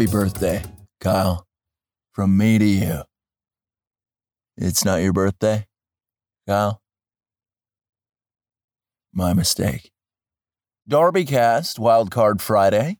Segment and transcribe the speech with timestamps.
[0.00, 0.62] Happy birthday,
[0.98, 1.46] Kyle.
[2.14, 3.02] From me to you.
[4.56, 5.66] It's not your birthday,
[6.46, 6.80] Kyle?
[9.12, 9.90] My mistake.
[10.88, 12.96] Darbycast, Wildcard Friday.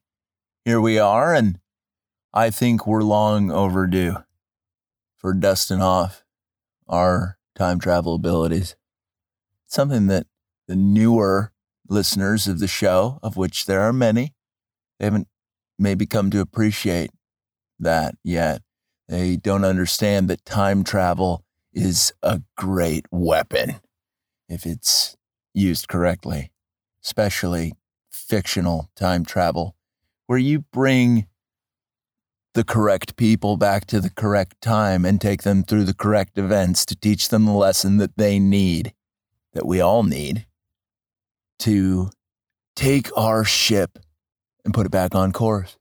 [0.67, 1.59] Here we are, and
[2.35, 4.17] I think we're long overdue
[5.17, 6.23] for dusting off
[6.87, 8.77] our time travel abilities.
[9.65, 10.27] Something that
[10.69, 11.55] the newer
[11.89, 14.35] listeners of the show, of which there are many,
[14.99, 15.29] they haven't
[15.81, 17.11] maybe come to appreciate
[17.79, 18.63] that yet.
[19.09, 23.77] They don't understand that time travel is a great weapon
[24.49, 25.17] if it's
[25.55, 26.53] used correctly,
[27.05, 27.73] especially
[28.13, 29.75] fictional time travel,
[30.27, 31.27] where you bring
[32.55, 36.85] the correct people back to the correct time and take them through the correct events
[36.85, 38.93] to teach them the lesson that they need,
[39.55, 40.47] that we all need,
[41.61, 42.11] to
[42.75, 43.99] take our ship
[44.65, 45.77] and put it back on course.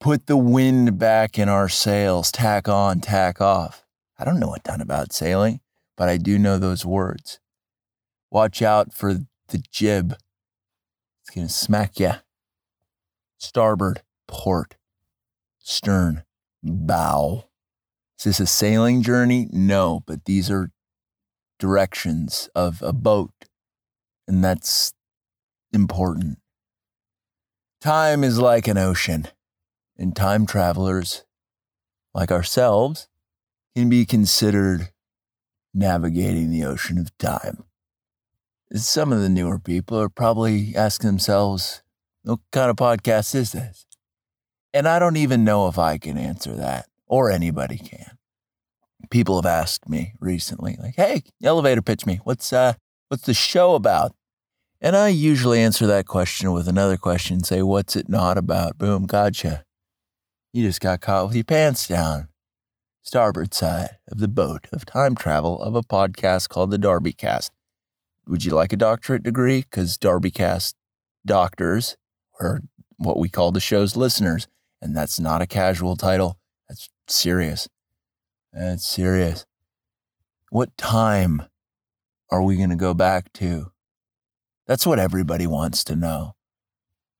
[0.00, 3.84] Put the wind back in our sails, tack on, tack off.
[4.18, 5.60] I don't know a ton about sailing,
[5.96, 7.40] but I do know those words.
[8.30, 10.16] Watch out for the jib.
[11.22, 12.12] It's going to smack you.
[13.38, 14.76] Starboard, port,
[15.58, 16.24] stern,
[16.62, 17.48] bow.
[18.18, 19.48] Is this a sailing journey?
[19.52, 20.70] No, but these are
[21.58, 23.32] directions of a boat,
[24.28, 24.92] and that's
[25.72, 26.38] important.
[27.84, 29.28] Time is like an ocean,
[29.98, 31.22] and time travelers,
[32.14, 33.08] like ourselves,
[33.76, 34.88] can be considered
[35.74, 37.64] navigating the ocean of time.
[38.72, 41.82] Some of the newer people are probably asking themselves,
[42.22, 43.84] what kind of podcast is this?
[44.72, 48.16] And I don't even know if I can answer that or anybody can.
[49.10, 52.18] People have asked me recently, like, hey, elevator pitch me.
[52.24, 52.72] What's uh
[53.08, 54.14] what's the show about?
[54.84, 58.76] And I usually answer that question with another question, say, what's it not about?
[58.76, 59.64] Boom, gotcha.
[60.52, 62.28] You just got caught with your pants down.
[63.00, 67.48] Starboard side of the boat of time travel of a podcast called the DarbyCast.
[68.26, 69.62] Would you like a doctorate degree?
[69.62, 70.74] Because DarbyCast
[71.24, 71.96] doctors
[72.38, 72.60] are
[72.98, 74.48] what we call the show's listeners.
[74.82, 76.38] And that's not a casual title.
[76.68, 77.70] That's serious.
[78.52, 79.46] That's serious.
[80.50, 81.44] What time
[82.30, 83.70] are we going to go back to?
[84.66, 86.36] That's what everybody wants to know.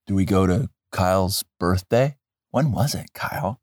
[0.07, 2.17] Do we go to Kyle's birthday?
[2.51, 3.61] When was it, Kyle?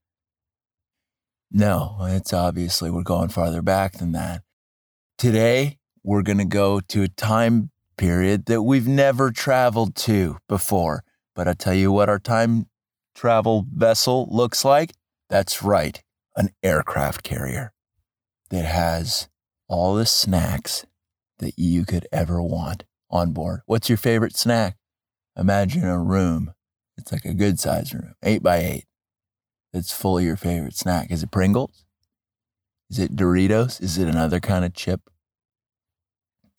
[1.52, 4.44] No, it's obviously we're going farther back than that.
[5.18, 11.04] Today, we're going to go to a time period that we've never traveled to before.
[11.36, 12.68] But I tell you what, our time
[13.16, 14.94] travel vessel looks like.
[15.30, 16.02] That's right,
[16.36, 17.74] an aircraft carrier
[18.50, 19.28] that has
[19.68, 20.86] all the snacks
[21.40, 23.62] that you could ever want on board.
[23.66, 24.78] What's your favorite snack?
[25.38, 26.54] Imagine a room.
[26.98, 28.86] It's like a good sized room, eight by eight.
[29.74, 31.12] It's full of your favorite snack.
[31.12, 31.86] Is it Pringles?
[32.90, 33.82] Is it Doritos?
[33.82, 35.10] Is it another kind of chip?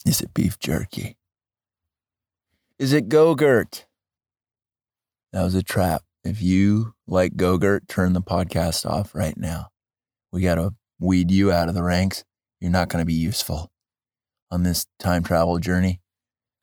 [0.05, 1.17] Is it beef jerky?
[2.79, 3.85] Is it Go-Gurt?
[5.31, 6.03] That was a trap.
[6.23, 9.67] If you like Go-Gurt, turn the podcast off right now.
[10.31, 12.23] We got to weed you out of the ranks.
[12.59, 13.71] You're not going to be useful
[14.49, 16.01] on this time travel journey.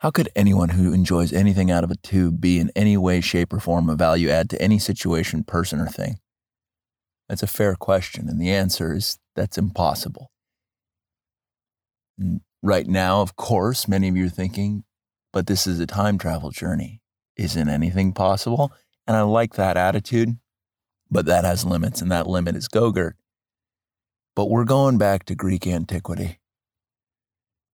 [0.01, 3.53] How could anyone who enjoys anything out of a tube be in any way, shape,
[3.53, 6.19] or form a value add to any situation, person, or thing?
[7.29, 8.27] That's a fair question.
[8.27, 10.31] And the answer is that's impossible.
[12.63, 14.85] Right now, of course, many of you are thinking,
[15.35, 17.03] but this is a time travel journey.
[17.37, 18.73] Isn't anything possible?
[19.07, 20.39] And I like that attitude,
[21.11, 23.17] but that has limits, and that limit is Go-Gurt.
[24.35, 26.39] But we're going back to Greek antiquity.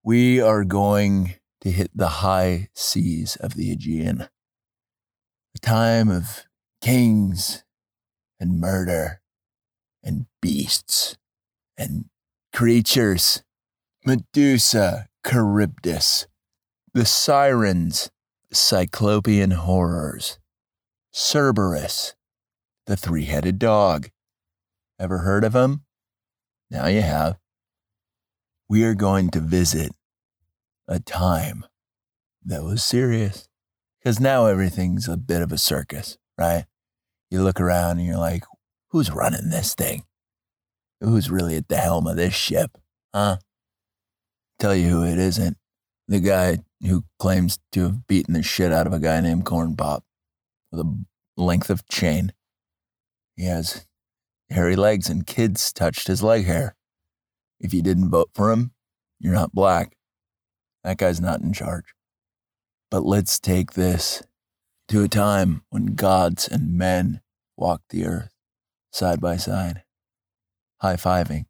[0.03, 4.29] We are going to hit the high seas of the Aegean.
[5.57, 6.45] A time of
[6.81, 7.65] kings
[8.39, 9.21] and murder
[10.01, 11.17] and beasts
[11.77, 12.05] and
[12.55, 13.43] creatures.
[14.05, 16.29] Medusa, Charybdis,
[16.95, 18.13] the sirens,
[18.53, 20.39] cyclopean horrors,
[21.13, 22.15] Cerberus,
[22.87, 24.11] the three headed dog.
[25.01, 25.83] Ever heard of him?
[26.71, 27.39] Now you have.
[28.69, 29.91] We are going to visit
[30.89, 31.65] a time
[32.45, 33.49] that was serious.
[33.99, 36.67] Because now everything's a bit of a circus, right?
[37.31, 38.45] You look around and you're like,
[38.91, 40.05] who's running this thing?
[41.01, 42.79] Who's really at the helm of this ship?
[43.13, 43.39] Huh?
[44.59, 45.57] Tell you who it isn't.
[46.09, 49.75] The guy who claims to have beaten the shit out of a guy named Corn
[49.75, 50.05] Pop
[50.71, 51.05] with a
[51.37, 52.33] length of chain.
[53.35, 53.87] He has
[54.51, 56.77] hairy legs and kids touched his leg hair.
[57.59, 58.73] If you didn't vote for him,
[59.19, 59.96] you're not black.
[60.87, 61.95] That guy's not in charge.
[62.93, 64.23] But let's take this
[64.87, 67.23] to a time when gods and men
[67.57, 68.33] walked the earth
[68.93, 69.83] side by side,
[70.81, 71.47] high fiving,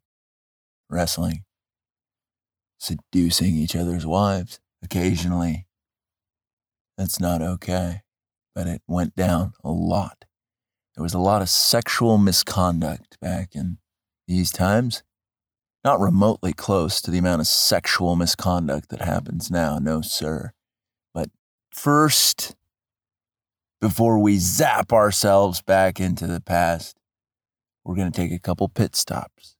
[0.89, 1.43] wrestling,
[2.79, 5.67] seducing each other's wives occasionally.
[6.97, 8.01] That's not okay,
[8.55, 10.25] but it went down a lot.
[10.95, 13.77] There was a lot of sexual misconduct back in
[14.27, 15.03] these times.
[15.83, 20.51] Not remotely close to the amount of sexual misconduct that happens now, no, sir.
[21.13, 21.29] But
[21.71, 22.55] first,
[23.79, 26.97] before we zap ourselves back into the past,
[27.83, 29.55] we're going to take a couple pit stops.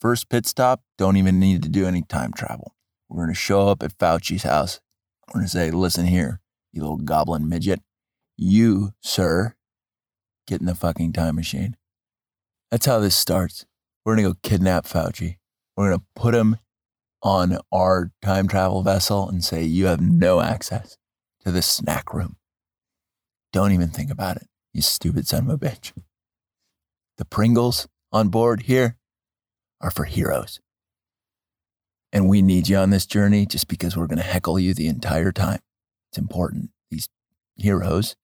[0.00, 2.74] First pit stop, don't even need to do any time travel.
[3.08, 4.80] We're going to show up at Fauci's house.
[5.28, 6.40] We're going to say, listen here,
[6.72, 7.80] you little goblin midget.
[8.36, 9.54] You, sir,
[10.46, 11.76] get in the fucking time machine.
[12.70, 13.64] That's how this starts.
[14.04, 15.36] We're going to go kidnap Fauci.
[15.82, 16.58] We're going to put him
[17.24, 20.96] on our time travel vessel and say, you have no access
[21.44, 22.36] to the snack room.
[23.52, 25.90] Don't even think about it, you stupid son of a bitch.
[27.18, 28.96] The Pringles on board here
[29.80, 30.60] are for heroes.
[32.12, 34.86] And we need you on this journey just because we're going to heckle you the
[34.86, 35.58] entire time.
[36.12, 36.70] It's important.
[36.92, 37.08] These
[37.56, 38.14] heroes,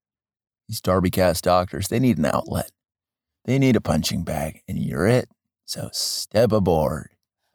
[0.68, 2.70] these DarbyCast doctors, they need an outlet.
[3.46, 5.28] They need a punching bag, and you're it.
[5.64, 7.08] So step aboard,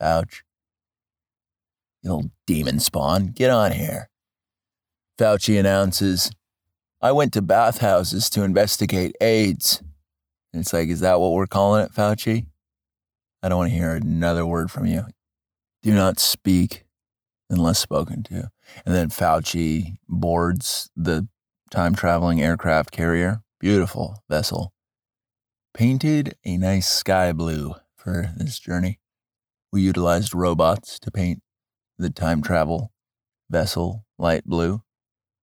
[0.03, 0.41] Fauci.
[2.01, 4.09] You old demon spawn, get on here.
[5.17, 6.31] Fauci announces
[7.01, 9.81] I went to bathhouses to investigate AIDS.
[10.51, 12.47] And it's like, is that what we're calling it, Fauci?
[13.41, 15.05] I don't want to hear another word from you.
[15.81, 16.85] Do not speak
[17.50, 18.50] unless spoken to.
[18.85, 21.27] And then Fauci boards the
[21.71, 23.41] time traveling aircraft carrier.
[23.59, 24.73] Beautiful vessel.
[25.73, 29.00] Painted a nice sky blue for this journey.
[29.74, 31.42] We utilized robots to paint
[31.98, 32.92] the time travel
[33.50, 34.84] vessel light blue.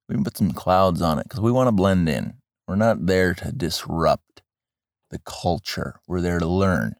[0.08, 2.34] We can put some clouds on it because we want to blend in.
[2.68, 4.42] We're not there to disrupt
[5.10, 5.96] the culture.
[6.06, 6.94] We're there to learn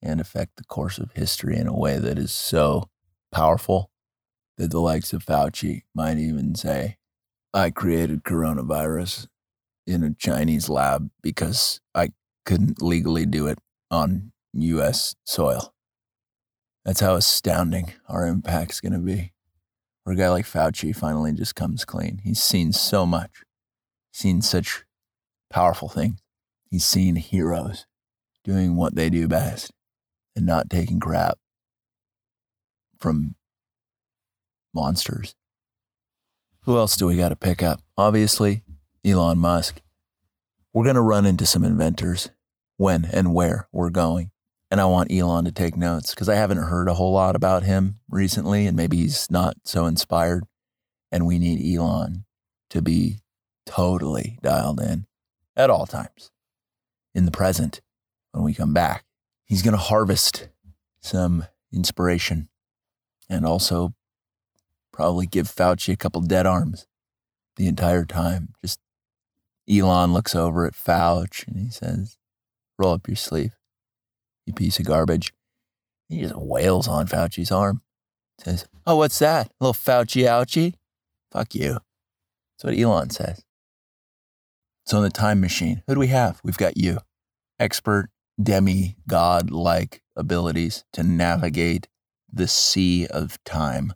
[0.00, 2.88] and affect the course of history in a way that is so
[3.30, 3.90] powerful
[4.56, 6.96] that the likes of Fauci might even say,
[7.52, 9.26] I created coronavirus
[9.86, 12.12] in a Chinese lab because I
[12.46, 13.58] couldn't legally do it
[13.90, 15.74] on US soil.
[16.84, 19.32] That's how astounding our impact's going to be
[20.04, 22.20] where a guy like Fauci finally just comes clean.
[22.24, 23.44] He's seen so much,
[24.12, 24.84] seen such
[25.50, 26.20] powerful things.
[26.70, 27.86] He's seen heroes
[28.44, 29.72] doing what they do best
[30.34, 31.38] and not taking crap
[32.98, 33.34] from
[34.72, 35.34] monsters.
[36.62, 37.80] Who else do we got to pick up?
[37.96, 38.62] Obviously,
[39.04, 39.80] Elon Musk.
[40.72, 42.30] We're going to run into some inventors
[42.76, 44.30] when and where we're going.
[44.70, 47.64] And I want Elon to take notes because I haven't heard a whole lot about
[47.64, 50.44] him recently, and maybe he's not so inspired.
[51.10, 52.24] And we need Elon
[52.70, 53.18] to be
[53.66, 55.06] totally dialed in
[55.56, 56.30] at all times
[57.14, 57.80] in the present
[58.30, 59.04] when we come back.
[59.44, 60.48] He's going to harvest
[61.00, 62.48] some inspiration
[63.28, 63.94] and also
[64.92, 66.86] probably give Fauci a couple dead arms
[67.56, 68.54] the entire time.
[68.62, 68.78] Just
[69.68, 72.18] Elon looks over at Fauci and he says,
[72.78, 73.52] Roll up your sleeve
[74.50, 75.32] you piece of garbage.
[76.08, 77.82] He just wails on Fauci's arm.
[78.40, 79.46] Says, Oh, what's that?
[79.46, 80.74] A little Fauci ouchie?
[81.30, 81.78] Fuck you.
[82.58, 83.44] That's what Elon says.
[84.86, 86.40] So in the time machine, who do we have?
[86.42, 86.98] We've got you.
[87.58, 88.10] Expert,
[88.42, 91.86] demi god like abilities to navigate
[92.32, 93.92] the sea of time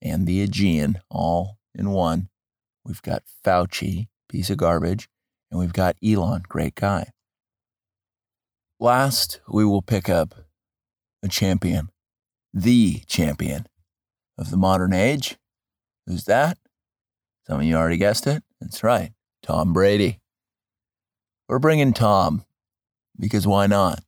[0.00, 2.28] and the Aegean all in one.
[2.84, 5.08] We've got Fauci, piece of garbage,
[5.50, 7.10] and we've got Elon, great guy.
[8.80, 10.34] Last, we will pick up
[11.22, 11.90] a champion,
[12.54, 13.66] the champion
[14.38, 15.36] of the modern age.
[16.06, 16.58] Who's that?
[17.46, 18.44] Some of you already guessed it.
[18.60, 20.20] That's right, Tom Brady.
[21.48, 22.44] We're bringing Tom
[23.18, 24.00] because why not?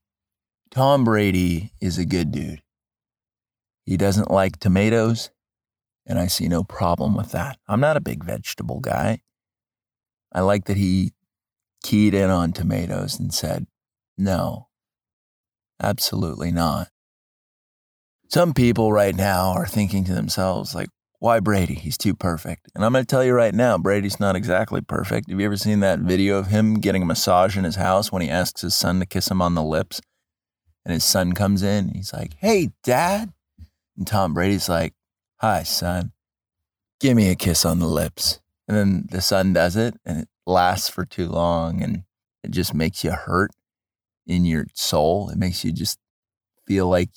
[0.71, 2.63] Tom Brady is a good dude.
[3.85, 5.31] He doesn't like tomatoes,
[6.07, 7.59] and I see no problem with that.
[7.67, 9.23] I'm not a big vegetable guy.
[10.33, 11.13] I like that he
[11.83, 13.67] keyed in on tomatoes and said,
[14.21, 14.69] no,
[15.83, 16.89] absolutely not.
[18.29, 21.75] Some people right now are thinking to themselves, like, why Brady?
[21.75, 22.71] He's too perfect.
[22.75, 25.29] And I'm going to tell you right now, Brady's not exactly perfect.
[25.29, 28.23] Have you ever seen that video of him getting a massage in his house when
[28.23, 30.01] he asks his son to kiss him on the lips?
[30.85, 33.33] And his son comes in, he's like, hey, dad.
[33.99, 34.95] And Tom Brady's like,
[35.37, 36.13] hi, son,
[37.01, 38.41] give me a kiss on the lips.
[38.67, 42.05] And then the son does it, and it lasts for too long, and
[42.43, 43.51] it just makes you hurt
[44.31, 45.29] in your soul.
[45.29, 45.99] It makes you just
[46.67, 47.11] feel like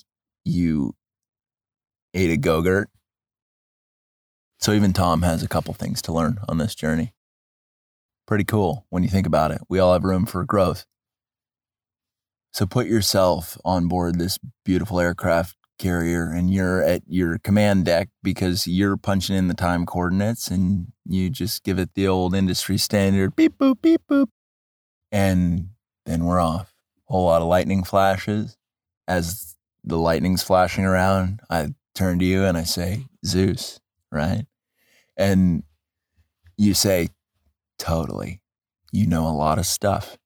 [0.44, 0.96] you
[2.16, 2.90] ate a go-gurt.
[4.60, 7.14] So even Tom has a couple things to learn on this journey.
[8.26, 9.62] Pretty cool when you think about it.
[9.70, 10.86] We all have room for growth.
[12.52, 18.10] So put yourself on board this beautiful aircraft carrier and you're at your command deck
[18.24, 22.78] because you're punching in the time coordinates and you just give it the old industry
[22.78, 24.28] standard beep boop beep boop
[25.12, 25.70] and
[26.06, 26.73] then we're off.
[27.14, 28.58] Whole lot of lightning flashes.
[29.08, 33.80] As the lightning's flashing around, I turn to you and I say, Zeus,
[34.12, 34.48] right?
[35.16, 35.62] And
[36.58, 37.10] you say,
[37.78, 38.42] totally.
[38.92, 40.18] You know a lot of stuff.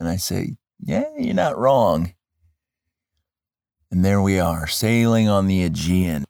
[0.00, 2.14] And I say, yeah, you're not wrong.
[3.90, 6.24] And there we are, sailing on the Aegean.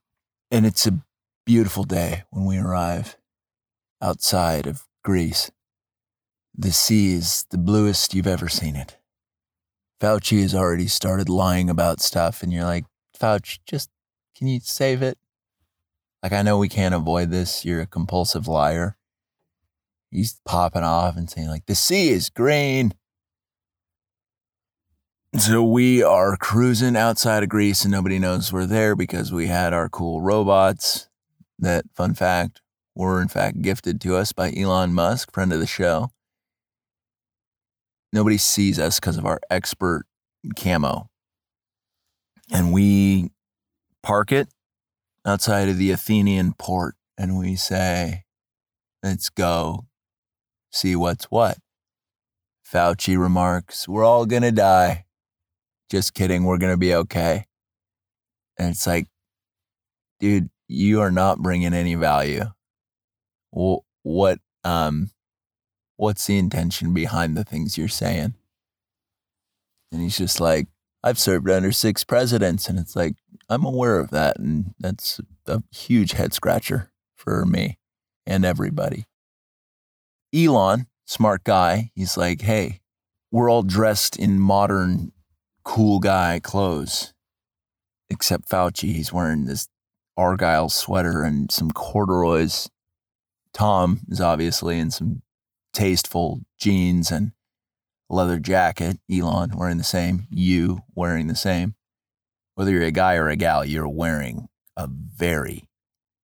[0.51, 0.99] And it's a
[1.47, 3.17] beautiful day when we arrive
[4.01, 5.53] outside of Greece.
[6.59, 8.97] The sea is the bluest you've ever seen it.
[10.03, 12.85] Fauci has already started lying about stuff, and you're like,
[13.17, 13.89] Fauci, just
[14.37, 15.17] can you save it?
[16.25, 17.65] Like, I know we can't avoid this.
[17.65, 18.97] You're a compulsive liar.
[20.11, 22.95] He's popping off and saying, like, the sea is green.
[25.39, 29.73] So we are cruising outside of Greece and nobody knows we're there because we had
[29.73, 31.09] our cool robots
[31.61, 32.61] that, fun fact,
[32.95, 36.11] were in fact gifted to us by Elon Musk, friend of the show.
[38.13, 40.05] Nobody sees us because of our expert
[40.57, 41.09] camo.
[42.51, 43.31] And we
[44.03, 44.49] park it
[45.25, 48.25] outside of the Athenian port and we say,
[49.03, 49.87] let's go
[50.71, 51.59] see what's what.
[52.71, 55.05] Fauci remarks, we're all going to die
[55.93, 57.45] just kidding, we're going to be okay.
[58.59, 59.09] And it's like,
[60.21, 62.45] dude, you are not bringing any value.
[63.51, 65.11] What, um,
[66.03, 68.35] what's the intention behind the things you're saying?
[69.93, 70.67] And he's just like,
[71.05, 72.69] I've served under six presidents.
[72.69, 73.15] And it's like,
[73.49, 74.37] I'm aware of that.
[74.37, 77.79] And that's a huge head scratcher for me
[78.27, 79.05] and everybody.
[80.35, 82.81] Elon, smart guy, he's like, hey,
[83.31, 85.13] we're all dressed in modern
[85.63, 87.15] cool guy clothes.
[88.11, 89.69] Except Fauci, he's wearing this
[90.17, 92.69] Argyle sweater and some corduroys.
[93.55, 95.23] Tom is obviously in some
[95.73, 97.33] tasteful jeans and
[98.09, 98.99] leather jacket.
[99.11, 100.27] Elon wearing the same.
[100.31, 101.75] You wearing the same.
[102.55, 105.69] Whether you're a guy or a gal, you're wearing a very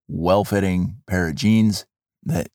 [0.07, 1.87] well fitting pair of jeans
[2.23, 2.49] that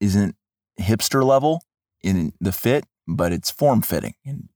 [0.00, 0.36] isn't
[0.80, 1.62] hipster level
[2.02, 4.48] in the fit, but it's form fitting and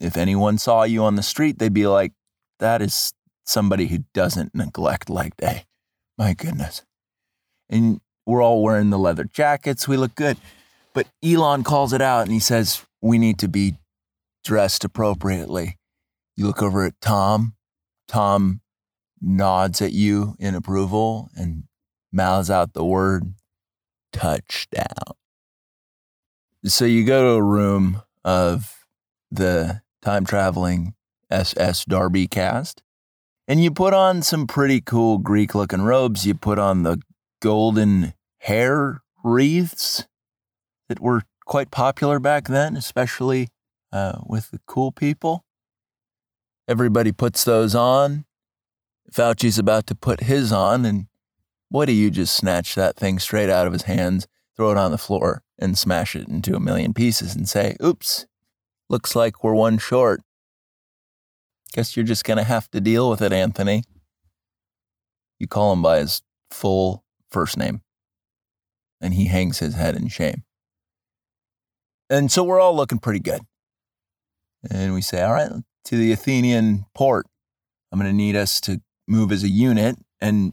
[0.00, 2.12] if anyone saw you on the street, they'd be like,
[2.60, 3.12] that is
[3.44, 5.64] somebody who doesn't neglect leg day.
[6.16, 6.82] My goodness.
[7.68, 9.88] And we're all wearing the leather jackets.
[9.88, 10.36] We look good.
[10.98, 13.76] But Elon calls it out and he says, we need to be
[14.42, 15.78] dressed appropriately.
[16.34, 17.54] You look over at Tom.
[18.08, 18.62] Tom
[19.20, 21.68] nods at you in approval and
[22.10, 23.34] mouths out the word
[24.12, 25.14] touchdown.
[26.64, 28.84] So you go to a room of
[29.30, 30.94] the time traveling
[31.30, 32.80] SS DarbyCast.
[33.46, 36.26] And you put on some pretty cool Greek looking robes.
[36.26, 37.00] You put on the
[37.40, 40.07] golden hair wreaths
[40.88, 43.48] that were quite popular back then, especially
[43.92, 45.44] uh, with the cool people.
[46.66, 48.24] Everybody puts those on.
[49.10, 51.06] Fauci's about to put his on, and
[51.70, 54.26] what do you just snatch that thing straight out of his hands,
[54.56, 58.26] throw it on the floor, and smash it into a million pieces and say, oops,
[58.90, 60.22] Looks like we're one short.
[61.74, 63.84] Guess you're just going to have to deal with it, Anthony.
[65.38, 67.82] You call him by his full first name,
[69.00, 70.44] and he hangs his head in shame.
[72.10, 73.42] And so we're all looking pretty good.
[74.70, 75.50] And we say, All right,
[75.84, 77.26] to the Athenian port.
[77.90, 80.52] I'm going to need us to move as a unit and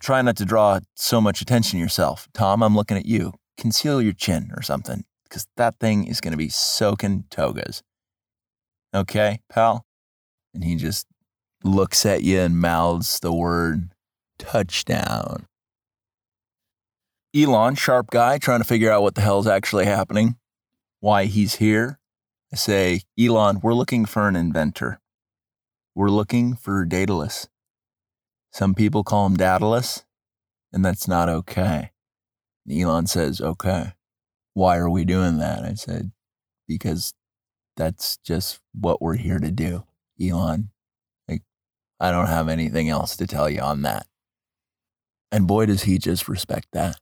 [0.00, 2.28] try not to draw so much attention to yourself.
[2.34, 3.32] Tom, I'm looking at you.
[3.58, 7.82] Conceal your chin or something because that thing is going to be soaking togas.
[8.94, 9.84] Okay, pal?
[10.54, 11.06] And he just
[11.64, 13.92] looks at you and mouths the word
[14.38, 15.46] touchdown.
[17.34, 20.36] Elon, sharp guy, trying to figure out what the hell's actually happening,
[21.02, 21.98] why he's here.
[22.50, 25.00] I say, Elon, we're looking for an inventor.
[25.94, 27.48] We're looking for Daedalus.
[28.50, 30.04] Some people call him Daedalus,
[30.72, 31.90] and that's not okay.
[32.66, 33.92] And Elon says, okay
[34.54, 35.64] why are we doing that?
[35.64, 36.12] I said,
[36.68, 37.14] because
[37.76, 39.84] that's just what we're here to do,
[40.20, 40.70] Elon.
[41.28, 41.42] Like,
[41.98, 44.06] I don't have anything else to tell you on that.
[45.30, 46.98] And boy, does he just respect that.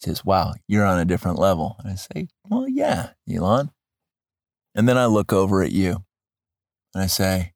[0.00, 1.76] Says, wow, you're on a different level.
[1.78, 3.70] And I say, well, yeah, Elon.
[4.74, 6.04] And then I look over at you
[6.92, 7.52] and I say,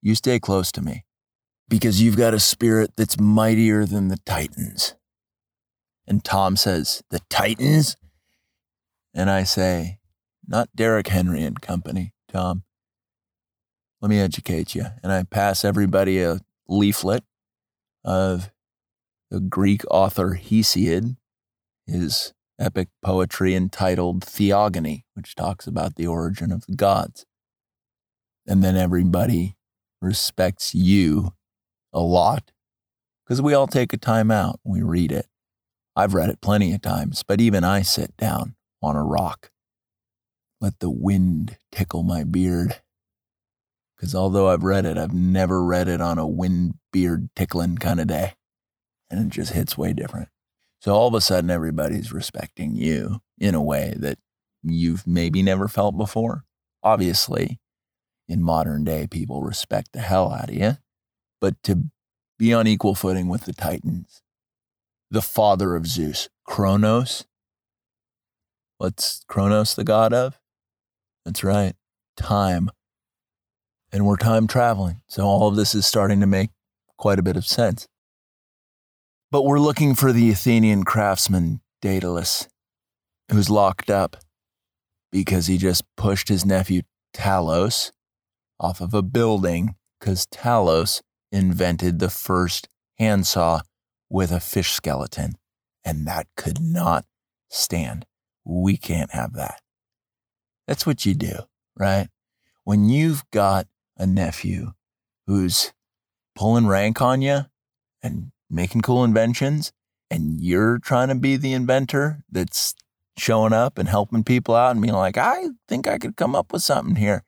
[0.00, 1.04] you stay close to me
[1.68, 4.94] because you've got a spirit that's mightier than the Titans.
[6.06, 7.96] And Tom says, The Titans?
[9.14, 9.98] and I say,
[10.46, 12.64] not Derrick Henry and Company, Tom.
[14.00, 14.86] Let me educate you.
[15.02, 17.22] And I pass everybody a leaflet
[18.04, 18.50] of
[19.30, 21.16] the Greek author Hesiod,
[21.86, 27.24] his epic poetry entitled Theogony, which talks about the origin of the gods.
[28.46, 29.56] And then everybody
[30.00, 31.34] respects you
[31.92, 32.52] a lot
[33.24, 34.60] because we all take a time out.
[34.64, 35.26] and We read it.
[35.96, 39.50] I've read it plenty of times, but even I sit down on a rock.
[40.60, 42.80] Let the wind tickle my beard.
[43.96, 48.00] Because although I've read it, I've never read it on a wind beard tickling kind
[48.00, 48.34] of day.
[49.10, 50.28] And it just hits way different.
[50.80, 54.18] So all of a sudden, everybody's respecting you in a way that
[54.62, 56.44] you've maybe never felt before.
[56.82, 57.60] Obviously,
[58.28, 60.78] in modern day, people respect the hell out of you.
[61.40, 61.90] But to
[62.38, 64.22] be on equal footing with the Titans,
[65.10, 67.26] the father of Zeus, Kronos.
[68.78, 70.38] What's Kronos the god of?
[71.24, 71.74] That's right,
[72.16, 72.70] time.
[73.92, 75.02] And we're time traveling.
[75.08, 76.50] So all of this is starting to make
[76.96, 77.88] quite a bit of sense.
[79.30, 82.48] But we're looking for the Athenian craftsman, Daedalus,
[83.30, 84.16] who's locked up
[85.12, 86.82] because he just pushed his nephew
[87.14, 87.92] Talos
[88.58, 92.68] off of a building because Talos invented the first
[92.98, 93.60] handsaw
[94.08, 95.34] with a fish skeleton.
[95.84, 97.04] And that could not
[97.48, 98.06] stand.
[98.44, 99.60] We can't have that.
[100.66, 101.36] That's what you do,
[101.76, 102.08] right?
[102.64, 104.72] When you've got a nephew
[105.26, 105.72] who's
[106.34, 107.46] pulling rank on you
[108.02, 109.72] and making cool inventions,
[110.10, 112.74] and you're trying to be the inventor that's
[113.16, 116.52] showing up and helping people out and being like, I think I could come up
[116.52, 117.22] with something here.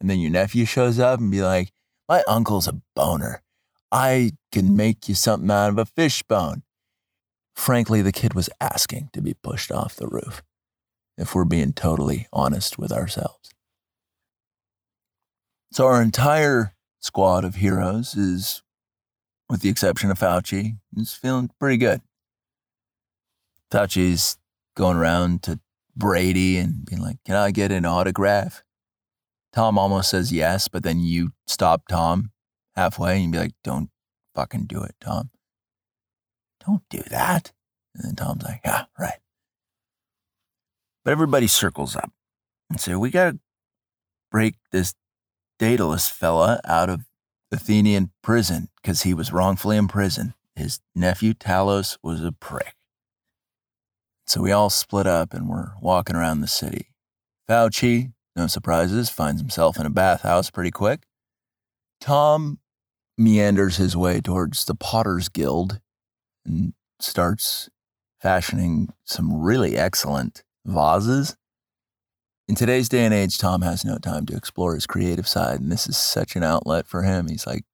[0.00, 1.72] And then your nephew shows up and be like,
[2.08, 3.42] My uncle's a boner.
[3.90, 6.62] I can make you something out of a fish bone.
[7.54, 10.42] Frankly, the kid was asking to be pushed off the roof,
[11.16, 13.50] if we're being totally honest with ourselves.
[15.72, 18.62] So, our entire squad of heroes is,
[19.48, 22.00] with the exception of Fauci, is feeling pretty good.
[23.70, 24.38] Fauci's
[24.76, 25.60] going around to
[25.96, 28.62] Brady and being like, Can I get an autograph?
[29.52, 32.30] Tom almost says yes, but then you stop Tom
[32.76, 33.90] halfway and be like, don't
[34.34, 35.30] fucking do it, Tom.
[36.64, 37.52] Don't do that.
[37.94, 39.18] And then Tom's like, yeah, right.
[41.04, 42.12] But everybody circles up
[42.70, 43.38] and say, we got to
[44.30, 44.94] break this
[45.58, 47.00] Daedalus fella out of
[47.50, 50.34] Athenian prison because he was wrongfully imprisoned.
[50.54, 52.74] His nephew Talos was a prick.
[54.26, 56.92] So we all split up and we're walking around the city.
[57.48, 61.04] Fauci, no surprises, finds himself in a bathhouse pretty quick.
[62.00, 62.58] Tom
[63.16, 65.80] meanders his way towards the Potter's Guild
[66.44, 67.68] and starts
[68.20, 71.36] fashioning some really excellent vases.
[72.48, 75.70] In today's day and age, Tom has no time to explore his creative side, and
[75.70, 77.28] this is such an outlet for him.
[77.28, 77.64] He's like,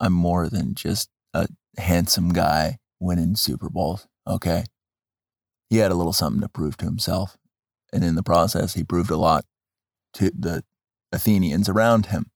[0.00, 4.64] I'm more than just a handsome guy winning Super Bowls, okay?
[5.68, 7.36] He had a little something to prove to himself,
[7.92, 9.44] and in the process, he proved a lot
[10.14, 10.64] to the
[11.12, 12.30] Athenians around him.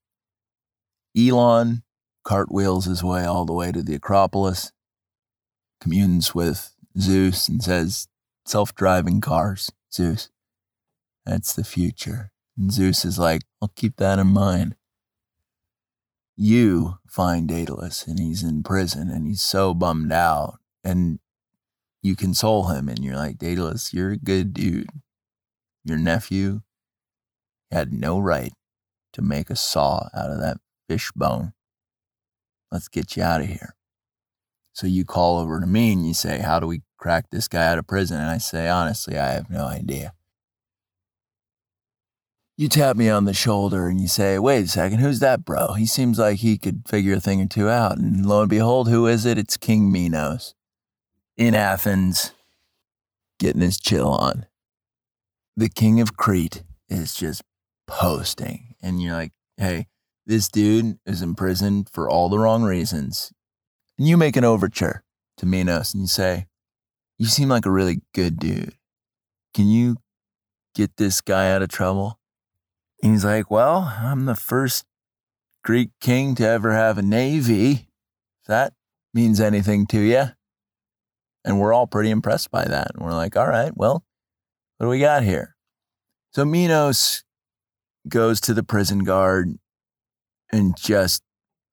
[1.17, 1.81] Elon
[2.23, 4.71] cartwheels his way all the way to the Acropolis,
[5.81, 8.07] communes with Zeus, and says,
[8.45, 10.29] Self driving cars, Zeus.
[11.25, 12.31] That's the future.
[12.57, 14.75] And Zeus is like, I'll keep that in mind.
[16.35, 20.59] You find Daedalus, and he's in prison, and he's so bummed out.
[20.83, 21.19] And
[22.01, 24.89] you console him, and you're like, Daedalus, you're a good dude.
[25.83, 26.61] Your nephew
[27.71, 28.53] had no right
[29.13, 31.53] to make a saw out of that fish bone.
[32.71, 33.75] Let's get you out of here.
[34.73, 37.65] So you call over to me and you say, How do we crack this guy
[37.67, 38.19] out of prison?
[38.19, 40.13] And I say, Honestly, I have no idea.
[42.59, 45.75] You tap me on the shoulder and you say, Wait a second, who's that bro?
[45.75, 47.97] He seems like he could figure a thing or two out.
[47.97, 49.37] And lo and behold, who is it?
[49.37, 50.55] It's King Minos
[51.37, 52.33] in Athens,
[53.39, 54.45] getting his chill on.
[55.55, 57.43] The king of Crete is just
[57.87, 58.75] posting.
[58.81, 59.87] And you're like, Hey,
[60.25, 63.31] this dude is in prison for all the wrong reasons.
[63.97, 65.05] And you make an overture
[65.37, 66.47] to Minos and you say,
[67.17, 68.75] You seem like a really good dude.
[69.53, 69.95] Can you
[70.75, 72.18] get this guy out of trouble?
[73.01, 74.85] He's like, Well, I'm the first
[75.63, 77.89] Greek king to ever have a navy.
[78.41, 78.73] If that
[79.13, 80.25] means anything to you.
[81.45, 82.91] And we're all pretty impressed by that.
[82.93, 84.03] And we're like, All right, well,
[84.77, 85.55] what do we got here?
[86.31, 87.23] So Minos
[88.07, 89.57] goes to the prison guard
[90.51, 91.23] and just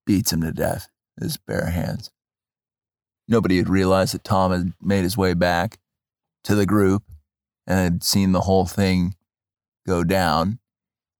[0.06, 2.10] beats him to death with his bare hands.
[3.28, 5.78] Nobody had realized that Tom had made his way back
[6.44, 7.02] to the group
[7.66, 9.16] and had seen the whole thing
[9.86, 10.60] go down.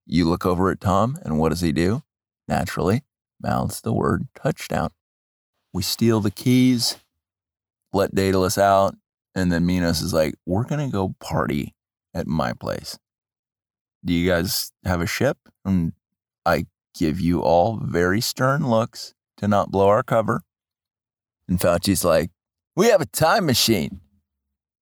[0.07, 2.03] You look over at Tom, and what does he do?
[2.49, 3.03] Naturally,
[3.41, 4.91] mouths the word touchdown.
[5.73, 6.97] We steal the keys,
[7.93, 8.95] let Daedalus out,
[9.35, 11.75] and then Minos is like, We're going to go party
[12.15, 12.99] at my place.
[14.05, 15.37] Do you guys have a ship?
[15.65, 15.93] And
[16.45, 20.43] I give you all very stern looks to not blow our cover.
[21.49, 22.31] And Fauci's like,
[22.75, 24.01] We have a time machine.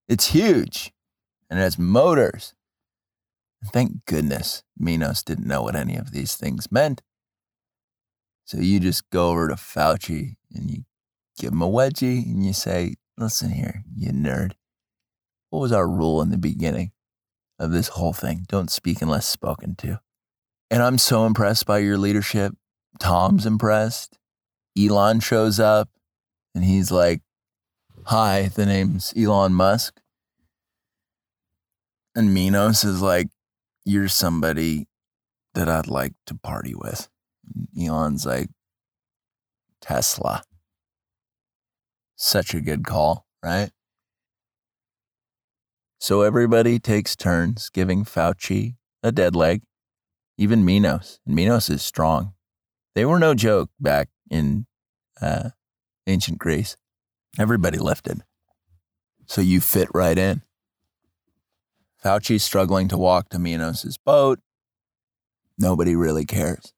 [0.09, 0.93] It's huge
[1.51, 2.54] and it has motors.
[3.73, 7.03] Thank goodness Minos didn't know what any of these things meant.
[8.45, 10.85] So you just go over to Fauci and you
[11.39, 14.53] give him a wedgie and you say, Listen here, you nerd.
[15.51, 16.91] What was our rule in the beginning
[17.61, 18.45] of this whole thing?
[18.49, 20.01] Don't speak unless spoken to.
[20.69, 22.55] And I'm so impressed by your leadership.
[22.99, 24.19] Tom's impressed.
[24.77, 25.89] Elon shows up
[26.55, 27.23] and he's like,
[28.07, 30.01] Hi, the name's Elon Musk.
[32.15, 33.29] And Minos is like,
[33.85, 34.89] You're somebody
[35.55, 37.09] that I'd like to party with.
[37.79, 38.49] Elon's like,
[39.81, 40.43] Tesla.
[42.17, 43.71] Such a good call, right?
[45.99, 49.63] So everybody takes turns giving Fauci a dead leg,
[50.39, 51.21] even Minos.
[51.27, 52.35] And Minos is strong.
[52.95, 54.67] They were no joke back in
[55.21, 55.51] uh,
[56.07, 56.77] ancient Greece.
[57.39, 58.23] Everybody lifted.
[59.27, 60.43] So you fit right in.
[62.05, 64.39] Fauci's struggling to walk to Minos's boat.
[65.59, 66.75] Nobody really cares.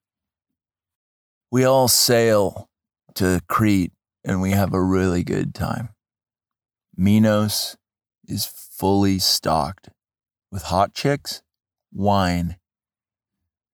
[1.51, 2.69] We all sail
[3.15, 3.91] to Crete
[4.23, 5.89] and we have a really good time.
[6.95, 7.75] Minos
[8.25, 9.89] is fully stocked
[10.51, 11.41] with hot chicks,
[11.93, 12.57] wine,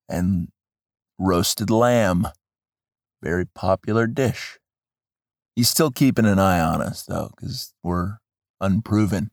[0.10, 0.50] and
[1.20, 2.28] roasted lamb.
[3.22, 4.60] Very popular dish.
[5.56, 8.18] He's still keeping an eye on us, though, because we're
[8.60, 9.30] unproven.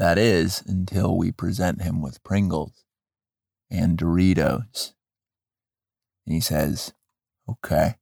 [0.00, 2.86] That is, until we present him with Pringles
[3.70, 4.94] and Doritos.
[6.24, 6.94] And he says,
[7.46, 7.96] Okay.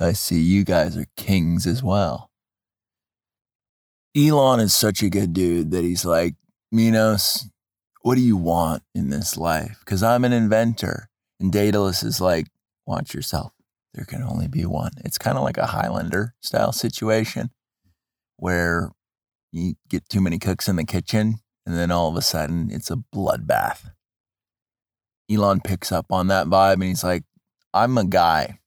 [0.00, 2.30] I see you guys are kings as well.
[4.16, 6.36] Elon is such a good dude that he's like,
[6.72, 7.50] Minos,
[8.00, 9.76] what do you want in this life?
[9.80, 11.10] Because I'm an inventor.
[11.38, 12.46] And Daedalus is like,
[12.86, 13.52] watch yourself.
[13.92, 14.92] There can only be one.
[15.04, 17.50] It's kind of like a Highlander style situation
[18.38, 18.90] where
[19.54, 22.90] you get too many cooks in the kitchen and then all of a sudden it's
[22.90, 23.90] a bloodbath.
[25.30, 27.24] Elon picks up on that vibe and he's like,
[27.72, 28.58] I'm a guy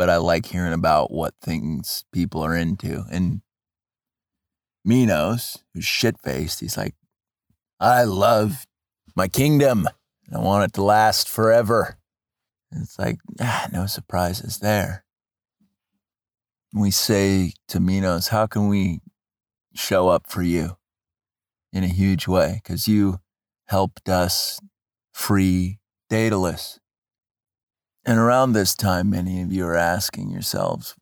[0.00, 3.04] but I like hearing about what things people are into.
[3.10, 3.42] And
[4.82, 6.94] Minos, who's shit faced, he's like,
[7.78, 8.66] I love
[9.14, 9.88] my kingdom.
[10.34, 11.98] I want it to last forever.
[12.72, 15.04] And it's like, ah, no surprises there.
[16.72, 19.00] We say to Minos, how can we
[19.74, 20.76] show up for you
[21.72, 22.60] in a huge way?
[22.62, 23.20] Because you
[23.68, 24.60] helped us
[25.12, 25.78] free
[26.08, 26.80] Daedalus.
[28.04, 30.96] And around this time, many of you are asking yourselves,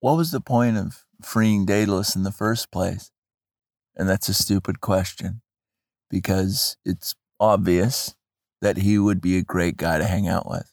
[0.00, 3.10] what was the point of freeing Daedalus in the first place?
[3.96, 5.42] And that's a stupid question
[6.08, 8.14] because it's obvious
[8.60, 10.72] that he would be a great guy to hang out with.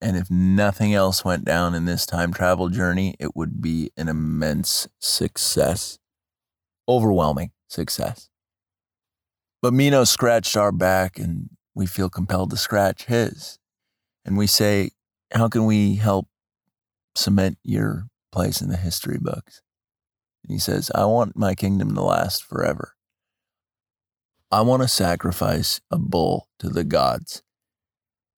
[0.00, 4.08] And if nothing else went down in this time travel journey, it would be an
[4.08, 5.98] immense success,
[6.88, 8.28] overwhelming success.
[9.60, 13.58] But Minos scratched our back, and we feel compelled to scratch his
[14.28, 14.90] and we say,
[15.32, 16.28] How can we help
[17.16, 19.62] cement your place in the history books?
[20.44, 22.94] And he says, I want my kingdom to last forever.
[24.50, 27.42] I want to sacrifice a bull to the gods,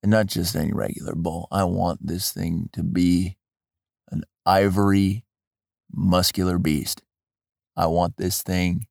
[0.01, 1.47] and not just any regular bull.
[1.51, 3.37] I want this thing to be
[4.09, 5.25] an ivory,
[5.91, 7.01] muscular beast.
[7.75, 8.87] I want this thing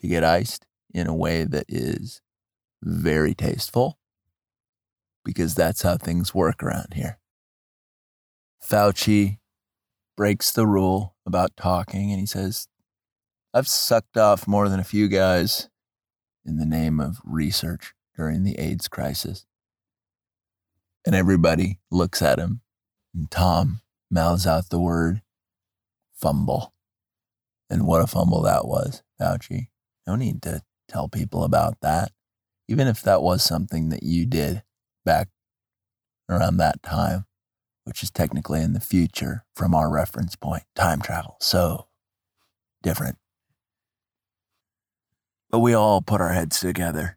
[0.00, 2.20] to get iced in a way that is
[2.82, 3.98] very tasteful
[5.24, 7.18] because that's how things work around here.
[8.62, 9.38] Fauci
[10.16, 12.68] breaks the rule about talking and he says,
[13.54, 15.68] I've sucked off more than a few guys
[16.44, 19.46] in the name of research during the AIDS crisis.
[21.08, 22.60] And everybody looks at him,
[23.14, 25.22] and Tom mouths out the word
[26.12, 26.74] fumble.
[27.70, 29.68] And what a fumble that was, Fauci.
[30.06, 32.12] No need to tell people about that,
[32.68, 34.62] even if that was something that you did
[35.06, 35.28] back
[36.28, 37.24] around that time,
[37.84, 41.38] which is technically in the future from our reference point, time travel.
[41.40, 41.88] So
[42.82, 43.16] different.
[45.48, 47.16] But we all put our heads together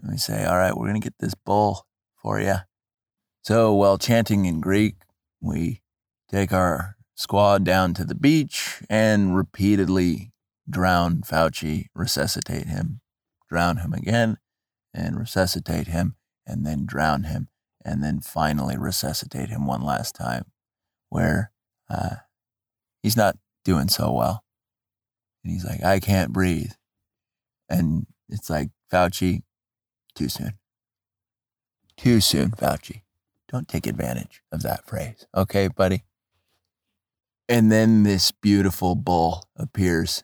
[0.00, 1.86] and we say, all right, we're going to get this bull
[2.20, 2.56] for you.
[3.42, 4.96] So while chanting in Greek,
[5.40, 5.80] we
[6.30, 10.32] take our squad down to the beach and repeatedly
[10.68, 13.00] drown Fauci, resuscitate him,
[13.48, 14.38] drown him again,
[14.92, 17.48] and resuscitate him, and then drown him,
[17.84, 20.44] and then finally resuscitate him one last time,
[21.08, 21.50] where
[21.88, 22.16] uh,
[23.02, 24.44] he's not doing so well.
[25.42, 26.72] And he's like, I can't breathe.
[27.68, 29.42] And it's like, Fauci,
[30.14, 30.58] too soon.
[31.96, 33.02] Too soon, Fauci.
[33.50, 35.26] Don't take advantage of that phrase.
[35.36, 36.04] Okay, buddy?
[37.48, 40.22] And then this beautiful bull appears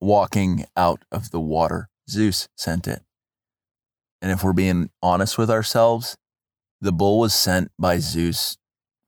[0.00, 1.90] walking out of the water.
[2.08, 3.02] Zeus sent it.
[4.22, 6.16] And if we're being honest with ourselves,
[6.80, 8.56] the bull was sent by Zeus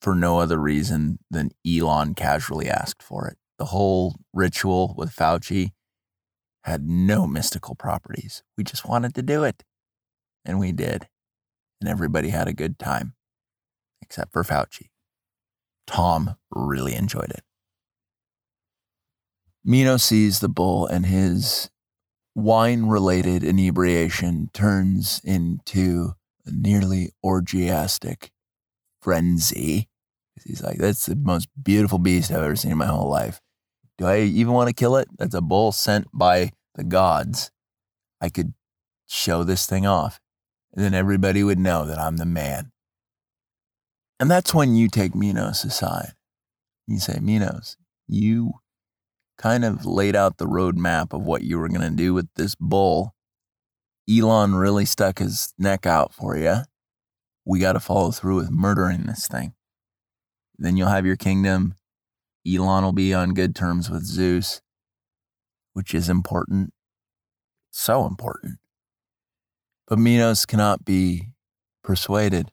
[0.03, 3.39] for no other reason than Elon casually asked for it.
[3.59, 5.71] The whole ritual with Fauci
[6.65, 8.43] had no mystical properties.
[8.59, 9.65] We just wanted to do it.
[10.45, 11.09] And we did.
[11.81, 13.15] And everybody had a good time,
[14.01, 14.89] except for Fauci.
[15.87, 17.43] Tom really enjoyed it.
[19.65, 21.71] Mino sees the bull, and his
[22.35, 26.13] wine related inebriation turns into
[26.45, 28.31] a nearly orgiastic
[29.01, 29.89] frenzy.
[30.45, 33.41] He's like, that's the most beautiful beast I've ever seen in my whole life.
[33.99, 35.09] Do I even want to kill it?
[35.19, 37.51] That's a bull sent by the gods.
[38.21, 38.53] I could
[39.07, 40.21] show this thing off,
[40.77, 42.71] and then everybody would know that I'm the man.
[44.21, 46.13] And that's when you take Minos aside.
[46.87, 48.53] You say, Minos, you
[49.39, 52.55] kind of laid out the roadmap of what you were going to do with this
[52.55, 53.15] bull.
[54.09, 56.59] Elon really stuck his neck out for you.
[57.45, 59.55] We got to follow through with murdering this thing.
[60.59, 61.75] Then you'll have your kingdom.
[62.47, 64.61] Elon will be on good terms with Zeus,
[65.73, 66.73] which is important.
[67.71, 68.59] So important.
[69.87, 71.29] But Minos cannot be
[71.83, 72.51] persuaded.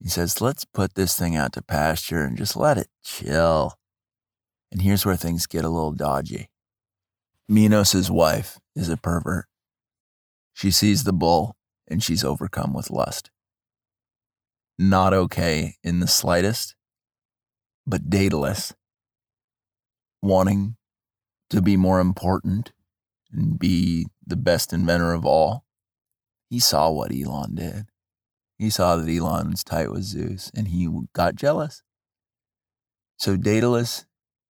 [0.00, 3.78] He says, let's put this thing out to pasture and just let it chill.
[4.70, 6.50] And here's where things get a little dodgy.
[7.48, 9.46] Minos' wife is a pervert.
[10.54, 11.56] She sees the bull
[11.88, 13.30] and she's overcome with lust.
[14.78, 16.74] Not okay in the slightest,
[17.86, 18.74] but Daedalus,
[20.22, 20.76] wanting
[21.50, 22.72] to be more important
[23.30, 25.64] and be the best inventor of all,
[26.52, 27.86] he saw what Elon did.
[28.58, 31.82] He saw that Elon was tight with Zeus and he got jealous.
[33.16, 34.04] So Daedalus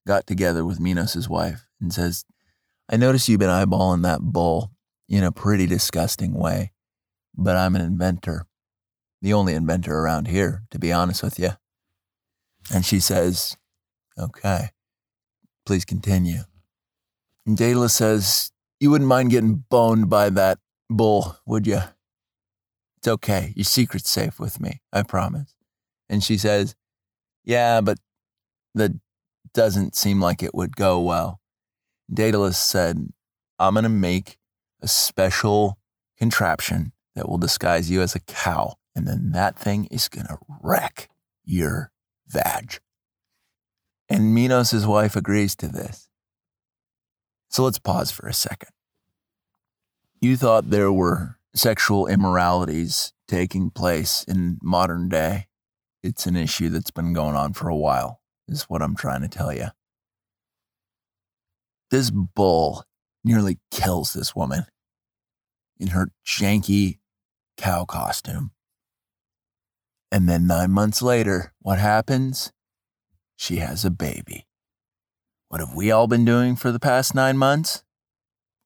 [0.04, 2.24] got together with Minos' wife and says,
[2.90, 4.72] I notice you've been eyeballing that bull
[5.08, 6.72] in a pretty disgusting way,
[7.36, 8.46] but I'm an inventor,
[9.20, 11.50] the only inventor around here, to be honest with you.
[12.74, 13.56] And she says,
[14.18, 14.70] Okay,
[15.64, 16.40] please continue.
[17.46, 20.58] And Daedalus says, You wouldn't mind getting boned by that
[20.92, 21.80] bull, would you?
[22.98, 23.52] It's okay.
[23.56, 24.80] Your secret's safe with me.
[24.92, 25.54] I promise.
[26.08, 26.74] And she says,
[27.44, 27.98] Yeah, but
[28.74, 28.92] that
[29.52, 31.40] doesn't seem like it would go well.
[32.12, 33.08] Daedalus said,
[33.58, 34.38] I'm going to make
[34.80, 35.78] a special
[36.18, 38.76] contraption that will disguise you as a cow.
[38.94, 41.08] And then that thing is going to wreck
[41.44, 41.90] your
[42.28, 42.78] vag.
[44.08, 46.08] And Minos' wife agrees to this.
[47.48, 48.70] So let's pause for a second.
[50.22, 55.48] You thought there were sexual immoralities taking place in modern day.
[56.00, 59.28] It's an issue that's been going on for a while, is what I'm trying to
[59.28, 59.70] tell you.
[61.90, 62.84] This bull
[63.24, 64.66] nearly kills this woman
[65.80, 67.00] in her janky
[67.56, 68.52] cow costume.
[70.12, 72.52] And then nine months later, what happens?
[73.36, 74.46] She has a baby.
[75.48, 77.82] What have we all been doing for the past nine months?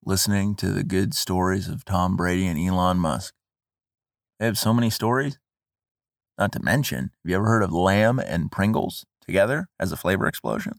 [0.07, 3.35] Listening to the good stories of Tom Brady and Elon Musk.
[4.39, 5.41] They have so many stories.
[6.39, 10.29] Not to mention, have you ever heard of lamb and Pringles together as a flavor
[10.29, 10.79] explosion?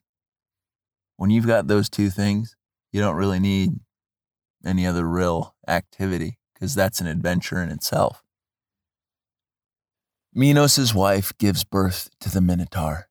[1.17, 2.55] When you've got those two things,
[2.93, 3.71] you don't really need
[4.65, 8.23] any other real activity because that's an adventure in itself.
[10.33, 13.09] Minos' wife gives birth to the Minotaur,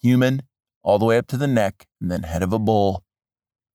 [0.00, 0.42] human
[0.82, 3.04] all the way up to the neck and then head of a bull,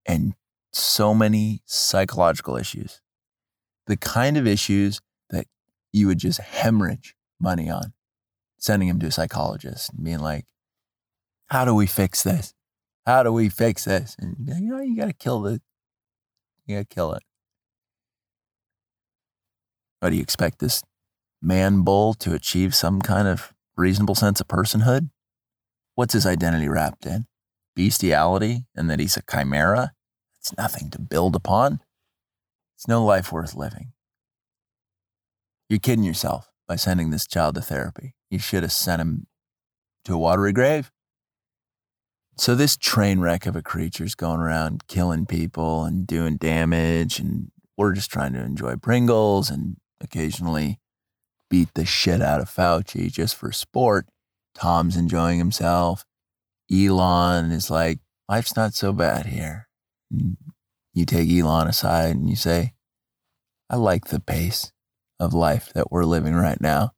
[0.08, 0.34] and
[0.74, 3.02] so many psychological issues,
[3.88, 5.46] the kind of issues that
[5.92, 7.94] you would just hemorrhage money on,
[8.58, 10.46] sending him to a psychologist and being like,
[11.48, 12.54] how do we fix this?
[13.06, 14.16] How do we fix this?
[14.20, 15.62] And you know, you got to kill the,
[16.66, 17.24] you got to kill it.
[20.00, 20.84] What do you expect this
[21.42, 25.10] man bull to achieve some kind of reasonable sense of personhood?
[25.96, 27.28] What's his identity wrapped in?
[27.76, 29.92] Bestiality and that he's a chimera?
[30.44, 31.80] It's nothing to build upon.
[32.76, 33.94] It's no life worth living.
[35.70, 38.14] You're kidding yourself by sending this child to therapy.
[38.30, 39.28] You should have sent him
[40.04, 40.92] to a watery grave.
[42.36, 47.50] So this train wreck of a creature's going around killing people and doing damage, and
[47.78, 50.78] we're just trying to enjoy Pringles and occasionally
[51.50, 54.08] beat the shit out of Fauci just for sport.
[54.56, 56.04] Tom's enjoying himself.
[56.70, 59.63] Elon is like, life's not so bad here.
[60.94, 62.74] You take Elon aside and you say,
[63.70, 64.72] I like the pace
[65.20, 66.92] of life that we're living right now.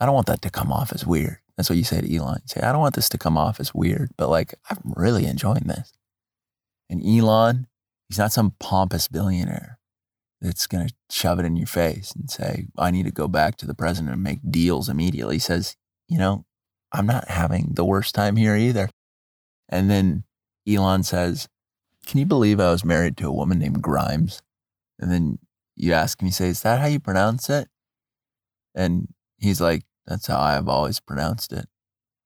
[0.00, 1.38] I don't want that to come off as weird.
[1.56, 2.40] That's what you say to Elon.
[2.42, 5.26] You say, I don't want this to come off as weird, but like, I'm really
[5.26, 5.92] enjoying this.
[6.90, 7.68] And Elon,
[8.08, 9.78] he's not some pompous billionaire
[10.40, 13.56] that's going to shove it in your face and say, I need to go back
[13.58, 15.36] to the president and make deals immediately.
[15.36, 15.76] He says,
[16.08, 16.44] you know,
[16.92, 18.88] I'm not having the worst time here either.
[19.68, 20.24] And then
[20.68, 21.48] Elon says,
[22.06, 24.42] Can you believe I was married to a woman named Grimes?
[24.98, 25.38] And then
[25.76, 27.68] you ask you say, Is that how you pronounce it?
[28.74, 31.66] And he's like, That's how I've always pronounced it.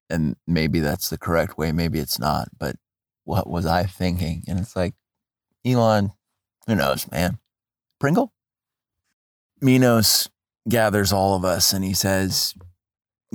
[0.08, 2.48] And maybe that's the correct way, maybe it's not.
[2.58, 2.76] But
[3.24, 4.44] what was I thinking?
[4.46, 4.94] And it's like,
[5.64, 6.12] Elon,
[6.66, 7.38] who knows, man?
[7.98, 8.32] Pringle?
[9.60, 10.28] Minos
[10.68, 12.54] gathers all of us and he says,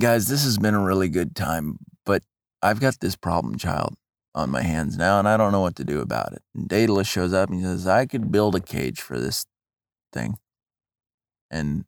[0.00, 2.22] Guys, this has been a really good time, but
[2.62, 3.94] I've got this problem child
[4.34, 6.42] on my hands now and I don't know what to do about it.
[6.54, 9.46] And Daedalus shows up and he says, I could build a cage for this
[10.12, 10.36] thing.
[11.50, 11.84] And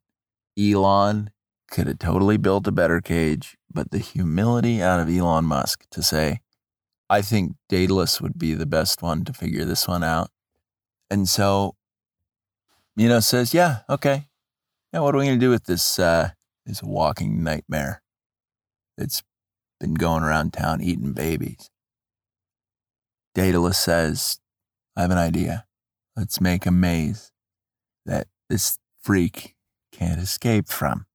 [0.58, 1.30] Elon
[1.70, 6.02] could have totally built a better cage, but the humility out of Elon Musk to
[6.02, 6.40] say,
[7.08, 10.30] I think Daedalus would be the best one to figure this one out.
[11.10, 11.76] And so,
[12.96, 14.28] you know, says, yeah, okay.
[14.92, 16.30] Yeah, what are we going to do with this, uh,
[16.66, 18.02] this walking nightmare
[18.96, 19.22] that's
[19.80, 21.70] been going around town eating babies?
[23.34, 24.38] Daedalus says,
[24.96, 25.66] I have an idea.
[26.16, 27.32] Let's make a maze
[28.06, 29.56] that this freak
[29.92, 31.06] can't escape from.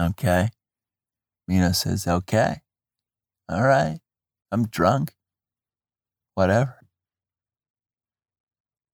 [0.00, 0.48] Okay?
[1.46, 2.62] Minos says, okay.
[3.48, 4.00] All right.
[4.50, 5.14] I'm drunk.
[6.34, 6.78] Whatever.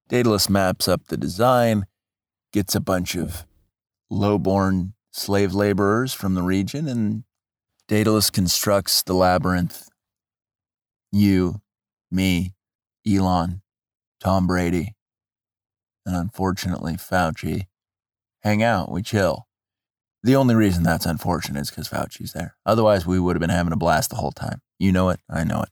[0.09, 1.87] Daedalus maps up the design,
[2.53, 3.47] gets a bunch of
[4.11, 7.25] low-born slave laborers from the region, and
[7.89, 9.89] Daedalus constructs the labyrinth.
[11.13, 11.61] You,
[12.11, 12.55] me,
[13.09, 13.62] Elon,
[14.21, 14.94] Tom Brady,
[16.05, 17.66] and unfortunately Fauci
[18.42, 19.47] hang out, we chill.
[20.23, 22.57] The only reason that's unfortunate is because Fauci's there.
[22.66, 24.61] Otherwise, we would have been having a blast the whole time.
[24.79, 25.71] You know it, I know it.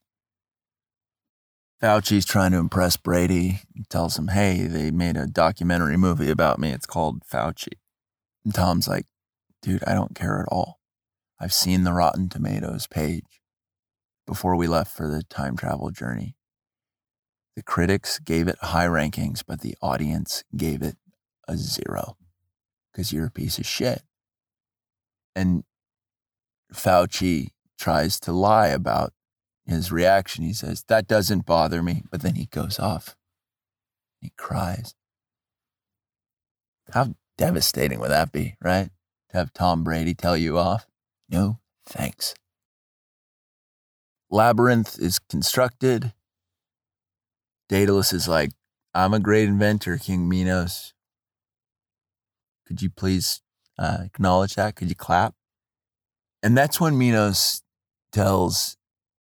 [1.83, 3.61] Fauci's trying to impress Brady.
[3.75, 6.71] He tells him, hey, they made a documentary movie about me.
[6.71, 7.75] It's called Fauci.
[8.45, 9.07] And Tom's like,
[9.61, 10.81] dude, I don't care at all.
[11.41, 13.43] I've seen the Rotten Tomatoes page
[14.27, 16.36] before we left for the time travel journey.
[17.57, 20.97] The critics gave it high rankings, but the audience gave it
[21.49, 22.17] a zero
[22.93, 24.03] because you're a piece of shit.
[25.35, 25.65] And
[26.73, 29.13] Fauci tries to lie about
[29.65, 30.45] his reaction.
[30.45, 32.03] He says, That doesn't bother me.
[32.11, 33.17] But then he goes off.
[34.21, 34.95] He cries.
[36.93, 38.91] How devastating would that be, right?
[39.31, 40.87] To have Tom Brady tell you off?
[41.29, 42.35] No, thanks.
[44.31, 46.13] Labyrinth is constructed.
[47.69, 48.51] Daedalus is like,
[48.95, 50.95] I'm a great inventor, King Minos.
[52.67, 53.43] Could you please
[53.79, 54.77] uh, acknowledge that?
[54.77, 55.35] Could you clap?
[56.43, 57.63] And that's when Minos
[58.13, 58.77] tells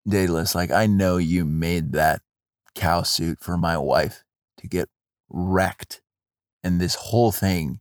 [0.07, 2.20] Daedalus, like, I know you made that
[2.74, 4.24] cow suit for my wife
[4.59, 4.88] to get
[5.30, 6.02] wrecked.
[6.62, 7.80] And this whole thing,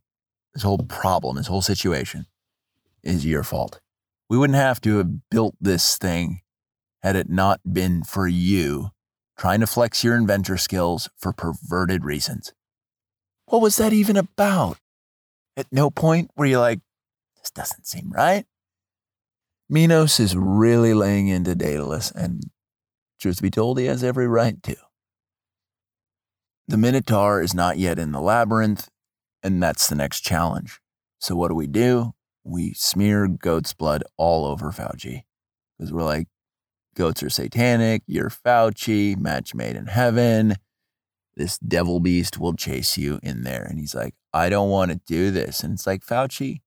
[0.54, 2.26] this whole problem, this whole situation
[3.02, 3.80] is your fault.
[4.28, 6.40] We wouldn't have to have built this thing
[7.02, 8.90] had it not been for you
[9.36, 12.52] trying to flex your inventor skills for perverted reasons.
[13.46, 14.78] What was that even about?
[15.56, 16.80] At no point were you like,
[17.36, 18.46] this doesn't seem right.
[19.68, 22.44] Minos is really laying into Daedalus, and
[23.20, 24.76] truth be told, he has every right to.
[26.68, 28.88] The Minotaur is not yet in the labyrinth,
[29.42, 30.80] and that's the next challenge.
[31.18, 32.14] So, what do we do?
[32.44, 35.24] We smear goat's blood all over Fauci
[35.78, 36.28] because we're like,
[36.94, 40.54] goats are satanic, you're Fauci, match made in heaven.
[41.36, 43.62] This devil beast will chase you in there.
[43.62, 45.62] And he's like, I don't want to do this.
[45.62, 46.60] And it's like, Fauci,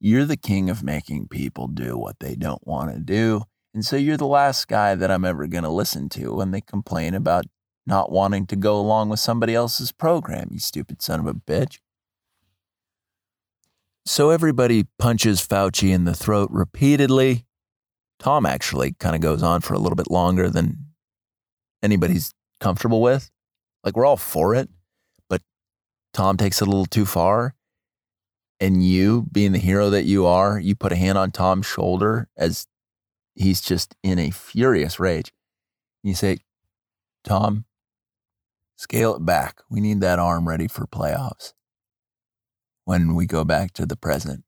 [0.00, 3.42] you're the king of making people do what they don't want to do.
[3.72, 6.60] And so you're the last guy that I'm ever going to listen to when they
[6.60, 7.46] complain about
[7.86, 11.78] not wanting to go along with somebody else's program, you stupid son of a bitch.
[14.04, 17.46] So everybody punches Fauci in the throat repeatedly
[18.22, 20.86] Tom actually kind of goes on for a little bit longer than
[21.82, 23.28] anybody's comfortable with.
[23.82, 24.68] Like we're all for it,
[25.28, 25.42] but
[26.14, 27.56] Tom takes it a little too far.
[28.60, 32.28] And you, being the hero that you are, you put a hand on Tom's shoulder
[32.36, 32.68] as
[33.34, 35.32] he's just in a furious rage.
[36.04, 36.38] You say,
[37.24, 37.64] Tom,
[38.76, 39.62] scale it back.
[39.68, 41.54] We need that arm ready for playoffs
[42.84, 44.44] when we go back to the present.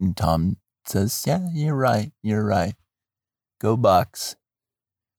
[0.00, 0.56] And Tom
[0.88, 2.12] says, Yeah, you're right.
[2.22, 2.74] You're right.
[3.60, 4.36] Go Bucs.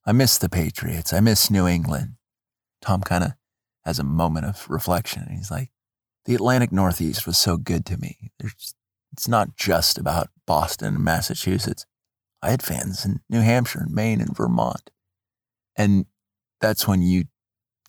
[0.06, 1.14] I miss the Patriots.
[1.14, 2.16] I miss New England.
[2.82, 3.32] Tom kind of
[3.86, 5.24] has a moment of reflection.
[5.24, 5.72] And he's like,
[6.26, 8.32] The Atlantic Northeast was so good to me.
[8.40, 8.76] There's,
[9.12, 11.86] it's not just about Boston and Massachusetts.
[12.42, 14.90] I had fans in New Hampshire and Maine and Vermont.
[15.78, 16.06] And
[16.60, 17.26] that's when you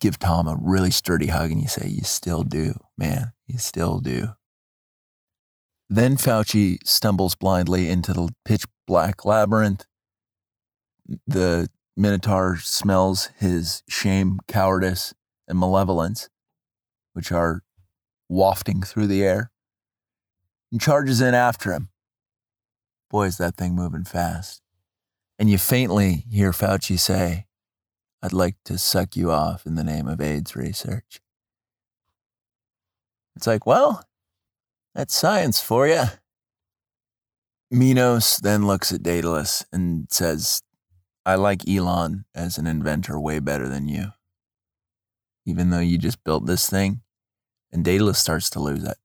[0.01, 3.33] give Tom a really sturdy hug and you say, You still do, man.
[3.47, 4.29] You still do.
[5.95, 9.87] Then Fauci stumbles blindly into the pitch black labyrinth.
[11.25, 15.15] The Minotaur smells his shame, cowardice,
[15.47, 16.31] and malevolence,
[17.13, 17.63] which are
[18.29, 19.53] wafting through the air,
[20.73, 21.91] and charges in after him.
[23.09, 24.63] Boy, is that thing moving fast.
[25.39, 27.47] And you faintly hear Fauci say,
[28.21, 31.21] I'd like to suck you off in the name of AIDS research.
[33.37, 34.03] It's like, well,
[34.95, 36.05] that's science for you.
[37.71, 40.63] Minos then looks at Daedalus and says,
[41.27, 44.09] I like Elon as an inventor way better than you.
[45.47, 47.01] Even though you just built this thing.
[47.73, 48.97] And Daedalus starts to lose it.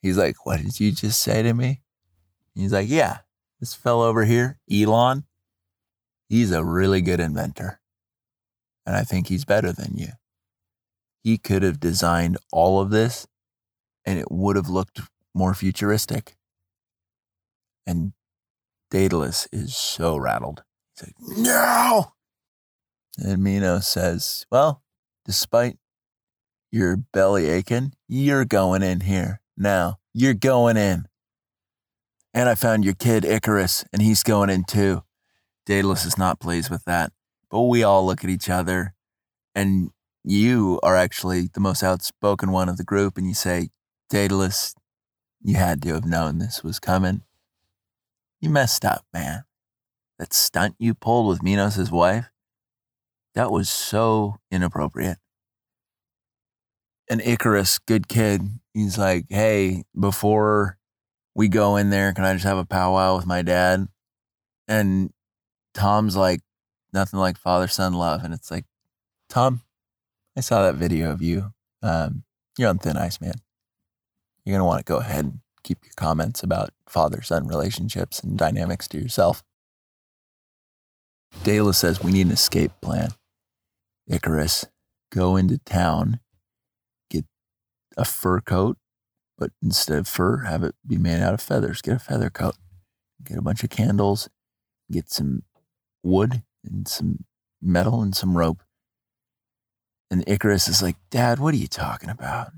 [0.00, 1.82] He's like, What did you just say to me?
[2.54, 3.18] He's like, Yeah,
[3.60, 5.24] this fellow over here, Elon,
[6.28, 7.80] he's a really good inventor.
[8.86, 10.08] And I think he's better than you.
[11.22, 13.26] He could have designed all of this
[14.04, 15.00] and it would have looked
[15.36, 16.36] more futuristic.
[17.86, 18.12] And
[18.90, 20.64] Daedalus is so rattled.
[20.94, 22.12] He's like, no.
[23.18, 24.82] And Minos says, well,
[25.24, 25.76] despite
[26.72, 29.98] your belly aching, you're going in here now.
[30.12, 31.04] You're going in.
[32.32, 35.02] And I found your kid Icarus, and he's going in too.
[35.64, 37.12] Daedalus is not pleased with that.
[37.50, 38.94] But we all look at each other,
[39.54, 39.90] and
[40.24, 43.68] you are actually the most outspoken one of the group, and you say,
[44.10, 44.74] Daedalus,
[45.42, 47.22] you had to have known this was coming.
[48.40, 49.44] You messed up, man.
[50.18, 52.30] That stunt you pulled with Minos' wife,
[53.34, 55.18] that was so inappropriate.
[57.08, 58.42] And Icarus, good kid,
[58.74, 60.78] he's like, hey, before
[61.34, 63.86] we go in there, can I just have a powwow with my dad?
[64.66, 65.12] And
[65.74, 66.40] Tom's like,
[66.92, 68.24] nothing like father son love.
[68.24, 68.64] And it's like,
[69.28, 69.60] Tom,
[70.36, 71.52] I saw that video of you.
[71.82, 72.24] Um,
[72.58, 73.34] you're on thin ice, man
[74.46, 78.20] you're going to want to go ahead and keep your comments about father son relationships
[78.20, 79.42] and dynamics to yourself.
[81.42, 83.10] Daedalus says we need an escape plan.
[84.08, 84.66] Icarus,
[85.12, 86.20] go into town,
[87.10, 87.24] get
[87.96, 88.78] a fur coat,
[89.36, 91.82] but instead of fur, have it be made out of feathers.
[91.82, 92.54] Get a feather coat,
[93.24, 94.28] get a bunch of candles,
[94.90, 95.42] get some
[96.04, 97.24] wood and some
[97.60, 98.62] metal and some rope.
[100.08, 102.52] And Icarus is like, Dad, what are you talking about?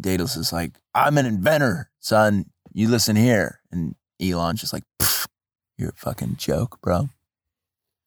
[0.00, 2.46] Daedalus is like, I'm an inventor, son.
[2.72, 3.60] You listen here.
[3.70, 4.84] And Elon's just like,
[5.76, 7.08] you're a fucking joke, bro.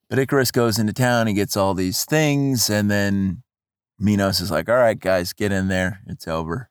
[0.10, 3.44] But Icarus goes into town, he gets all these things, and then
[3.98, 6.02] Minos is like, all right, guys, get in there.
[6.08, 6.70] It's over.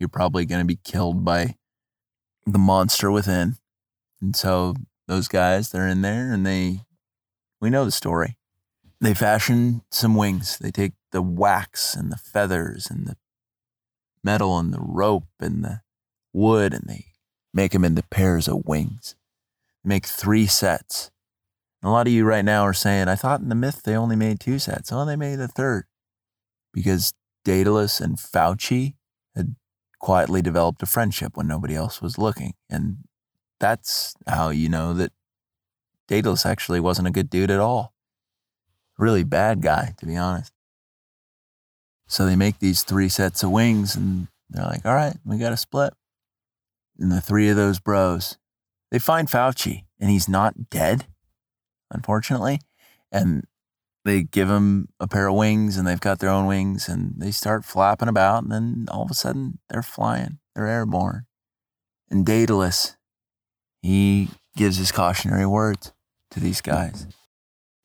[0.00, 1.54] You're probably going to be killed by
[2.46, 3.56] the monster within.
[4.20, 4.74] And so
[5.06, 6.80] those guys, they're in there and they,
[7.60, 8.36] we know the story.
[9.00, 10.58] They fashion some wings.
[10.58, 13.16] They take the wax and the feathers and the
[14.26, 15.80] metal and the rope and the
[16.32, 17.06] wood and they
[17.54, 19.14] make them into pairs of wings.
[19.82, 21.10] Make three sets.
[21.80, 23.96] And a lot of you right now are saying, I thought in the myth they
[23.96, 24.92] only made two sets.
[24.92, 25.84] Oh, they made a third
[26.72, 27.14] because
[27.44, 28.94] Daedalus and Fauci
[29.36, 29.54] had
[30.00, 32.54] quietly developed a friendship when nobody else was looking.
[32.68, 32.98] And
[33.60, 35.12] that's how you know that
[36.08, 37.94] Daedalus actually wasn't a good dude at all.
[38.98, 40.52] Really bad guy, to be honest.
[42.06, 45.50] So they make these three sets of wings and they're like, all right, we got
[45.50, 45.92] to split.
[46.98, 48.38] And the three of those bros,
[48.90, 51.06] they find Fauci and he's not dead,
[51.90, 52.60] unfortunately.
[53.10, 53.44] And
[54.04, 57.32] they give him a pair of wings and they've got their own wings and they
[57.32, 58.44] start flapping about.
[58.44, 61.26] And then all of a sudden they're flying, they're airborne.
[62.08, 62.96] And Daedalus,
[63.82, 65.92] he gives his cautionary words
[66.30, 67.08] to these guys,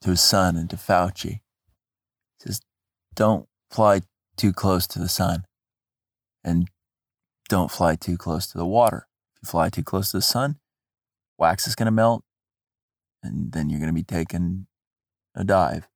[0.01, 1.29] to his son and to Fauci.
[1.29, 1.41] He
[2.39, 2.61] says,
[3.15, 4.01] don't fly
[4.41, 5.45] too close to the sun
[6.43, 6.67] and
[7.47, 9.05] don't fly too close to the water.
[9.35, 10.55] If you fly too close to the sun,
[11.37, 12.23] wax is going to melt
[13.21, 14.65] and then you're going to be taking
[15.35, 15.87] a dive.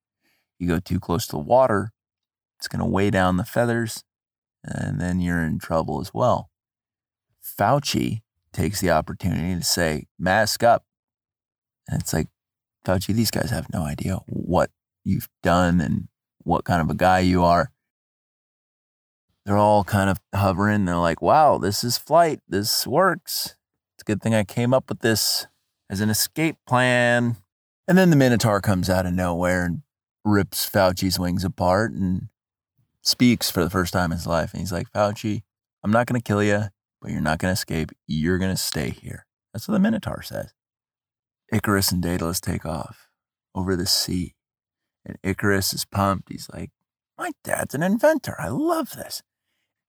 [0.59, 1.91] You go too close to the water,
[2.59, 4.03] it's going to weigh down the feathers
[4.63, 6.51] and then you're in trouble as well.
[7.43, 8.21] Fauci
[8.53, 10.85] takes the opportunity to say, mask up.
[11.87, 12.27] And it's like,
[12.85, 14.69] Fauci, these guys have no idea what
[15.03, 16.09] you've done and
[16.43, 17.71] what kind of a guy you are.
[19.45, 20.85] They're all kind of hovering.
[20.85, 22.39] They're like, wow, this is flight.
[22.47, 23.55] This works.
[23.95, 25.47] It's a good thing I came up with this
[25.89, 27.37] as an escape plan.
[27.87, 29.83] And then the Minotaur comes out of nowhere and
[30.23, 32.29] rips Fauci's wings apart and
[33.03, 34.51] speaks for the first time in his life.
[34.51, 35.43] And he's like, Fauci,
[35.83, 36.63] I'm not going to kill you,
[36.99, 37.91] but you're not going to escape.
[38.07, 39.27] You're going to stay here.
[39.53, 40.53] That's what the Minotaur says.
[41.53, 43.07] Icarus and Daedalus take off
[43.53, 44.33] over the sea.
[45.05, 46.31] And Icarus is pumped.
[46.31, 46.71] He's like,
[47.15, 48.35] My dad's an inventor.
[48.39, 49.21] I love this.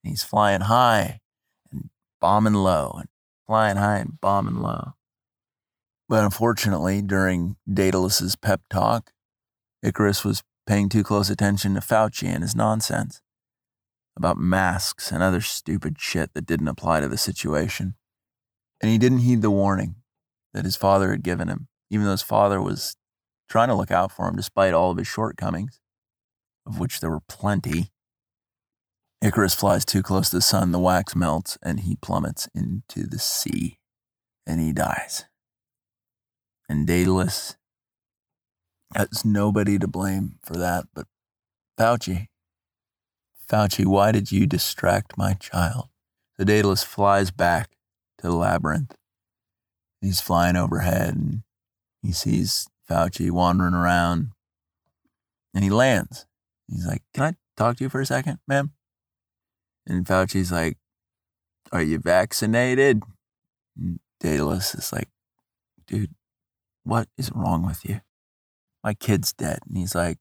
[0.06, 1.18] And he's flying high
[1.72, 1.90] and
[2.20, 3.08] bombing low and
[3.44, 4.92] flying high and bombing low.
[6.08, 9.10] But unfortunately, during Daedalus's pep talk,
[9.82, 13.20] Icarus was paying too close attention to Fauci and his nonsense
[14.16, 17.96] about masks and other stupid shit that didn't apply to the situation.
[18.80, 19.96] And he didn't heed the warning
[20.54, 22.94] that his father had given him, even though his father was
[23.50, 25.80] trying to look out for him despite all of his shortcomings,
[26.64, 27.90] of which there were plenty.
[29.26, 33.18] Icarus flies too close to the sun, the wax melts, and he plummets into the
[33.18, 33.80] sea,
[34.46, 35.24] and he dies.
[36.68, 37.56] And Daedalus
[38.94, 41.08] has nobody to blame for that but
[41.76, 42.28] Fauci.
[43.50, 45.88] Fauci, why did you distract my child?
[46.36, 47.70] So Daedalus flies back
[48.18, 48.94] to the labyrinth.
[50.00, 51.42] He's flying overhead and
[52.00, 54.30] he sees Fauci wandering around
[55.52, 56.26] and he lands.
[56.68, 58.75] He's like, Can I talk to you for a second, ma'am?
[59.86, 60.78] And Fauci's like,
[61.72, 63.02] Are you vaccinated?
[63.78, 65.08] And Daedalus is like,
[65.86, 66.14] Dude,
[66.84, 68.00] what is wrong with you?
[68.82, 69.60] My kid's dead.
[69.68, 70.18] And he's like,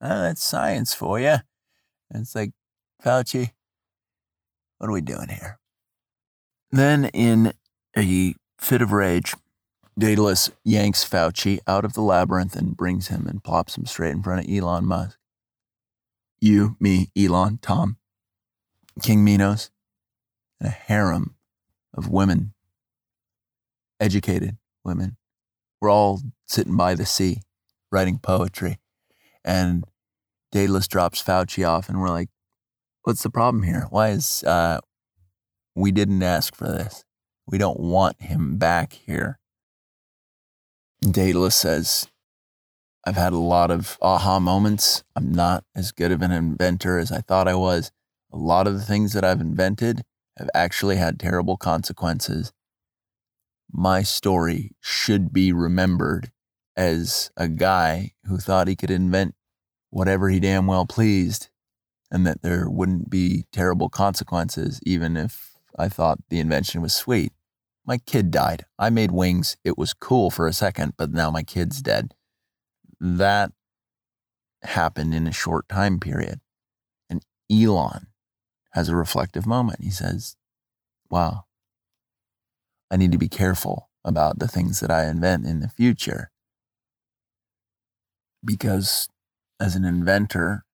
[0.00, 1.36] oh, That's science for you.
[2.10, 2.52] And it's like,
[3.02, 3.50] Fauci,
[4.78, 5.58] what are we doing here?
[6.70, 7.52] Then, in
[7.96, 9.34] a fit of rage,
[9.96, 14.22] Daedalus yanks Fauci out of the labyrinth and brings him and plops him straight in
[14.22, 15.16] front of Elon Musk.
[16.40, 17.98] You, me, Elon, Tom,
[19.02, 19.70] King Minos,
[20.60, 21.36] and a harem
[21.92, 22.54] of women,
[24.00, 25.16] educated women.
[25.80, 27.42] We're all sitting by the sea,
[27.90, 28.78] writing poetry.
[29.44, 29.84] And
[30.52, 32.28] Daedalus drops Fauci off, and we're like,
[33.02, 33.86] what's the problem here?
[33.90, 34.80] Why is uh,
[35.74, 37.04] we didn't ask for this?
[37.46, 39.38] We don't want him back here.
[41.02, 42.08] Daedalus says,
[43.06, 45.04] I've had a lot of aha moments.
[45.14, 47.92] I'm not as good of an inventor as I thought I was.
[48.34, 50.02] A lot of the things that I've invented
[50.36, 52.52] have actually had terrible consequences.
[53.70, 56.32] My story should be remembered
[56.76, 59.36] as a guy who thought he could invent
[59.90, 61.48] whatever he damn well pleased
[62.10, 67.32] and that there wouldn't be terrible consequences, even if I thought the invention was sweet.
[67.86, 68.64] My kid died.
[68.80, 69.56] I made wings.
[69.62, 72.14] It was cool for a second, but now my kid's dead.
[72.98, 73.52] That
[74.62, 76.40] happened in a short time period.
[77.08, 78.08] And Elon
[78.74, 79.82] has a reflective moment.
[79.82, 80.36] He says,
[81.08, 81.44] Wow,
[82.90, 86.30] I need to be careful about the things that I invent in the future.
[88.44, 89.08] Because
[89.60, 90.64] as an inventor,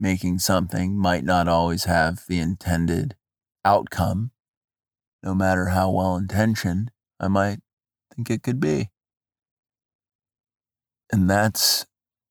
[0.00, 3.14] making something might not always have the intended
[3.64, 4.32] outcome,
[5.22, 6.90] no matter how well intentioned
[7.20, 7.60] I might
[8.14, 8.90] think it could be.
[11.12, 11.86] And that's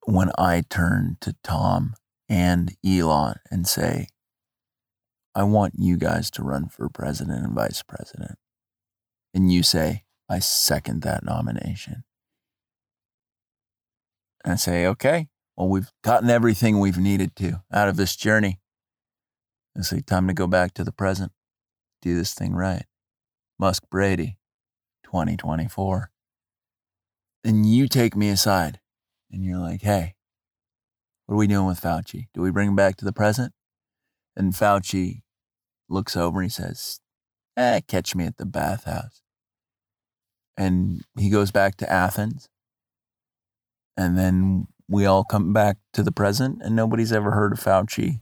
[0.05, 1.93] when I turn to Tom
[2.28, 4.07] and Elon and say,
[5.36, 8.38] I want you guys to run for president and vice president.
[9.34, 12.03] And you say, I second that nomination.
[14.43, 18.59] And I say, okay, well, we've gotten everything we've needed to out of this journey.
[19.75, 21.31] It's like time to go back to the present,
[22.01, 22.86] do this thing right.
[23.57, 24.38] Musk Brady,
[25.03, 26.11] 2024.
[27.43, 28.79] And you take me aside
[29.31, 30.15] and you're like, hey,
[31.25, 32.27] what are we doing with Fauci?
[32.34, 33.53] Do we bring him back to the present?
[34.36, 35.22] And Fauci
[35.89, 36.99] looks over and he says,
[37.57, 39.21] eh, catch me at the bathhouse.
[40.57, 42.49] And he goes back to Athens.
[43.97, 48.21] And then we all come back to the present and nobody's ever heard of Fauci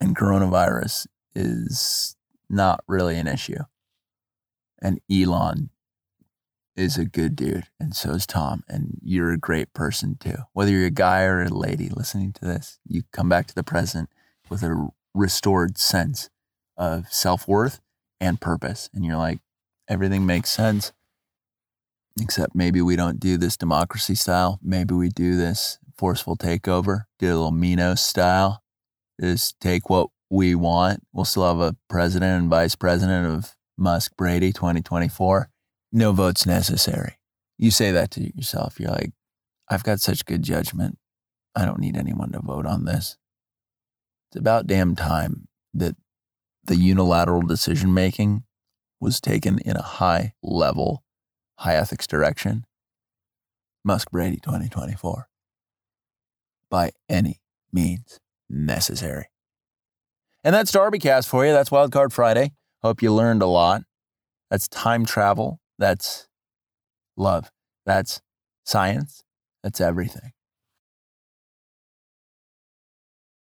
[0.00, 2.16] and coronavirus is
[2.48, 3.62] not really an issue.
[4.80, 5.70] And Elon
[6.76, 10.36] is a good dude, and so is Tom, and you're a great person too.
[10.52, 13.64] Whether you're a guy or a lady listening to this, you come back to the
[13.64, 14.08] present
[14.48, 16.30] with a restored sense
[16.78, 17.80] of self worth
[18.20, 18.88] and purpose.
[18.94, 19.40] And you're like,
[19.88, 20.92] everything makes sense,
[22.20, 24.58] except maybe we don't do this democracy style.
[24.62, 28.62] Maybe we do this forceful takeover, do a little Minos style.
[29.20, 31.02] Just take what we want.
[31.12, 35.50] We'll still have a president and vice president of Musk Brady 2024.
[35.92, 37.18] No votes necessary.
[37.56, 38.78] You say that to yourself.
[38.78, 39.10] You're like,
[39.68, 40.98] I've got such good judgment.
[41.56, 43.16] I don't need anyone to vote on this.
[44.30, 45.96] It's about damn time that
[46.68, 48.44] the unilateral decision making
[49.00, 51.02] was taken in a high level,
[51.56, 52.64] high ethics direction.
[53.84, 55.28] Musk Brady 2024.
[56.70, 57.40] By any
[57.72, 59.26] means necessary.
[60.44, 61.52] And that's DarbyCast for you.
[61.52, 62.52] That's Wildcard Friday.
[62.82, 63.82] Hope you learned a lot.
[64.50, 65.60] That's time travel.
[65.78, 66.28] That's
[67.16, 67.50] love.
[67.86, 68.20] That's
[68.64, 69.22] science.
[69.62, 70.32] That's everything.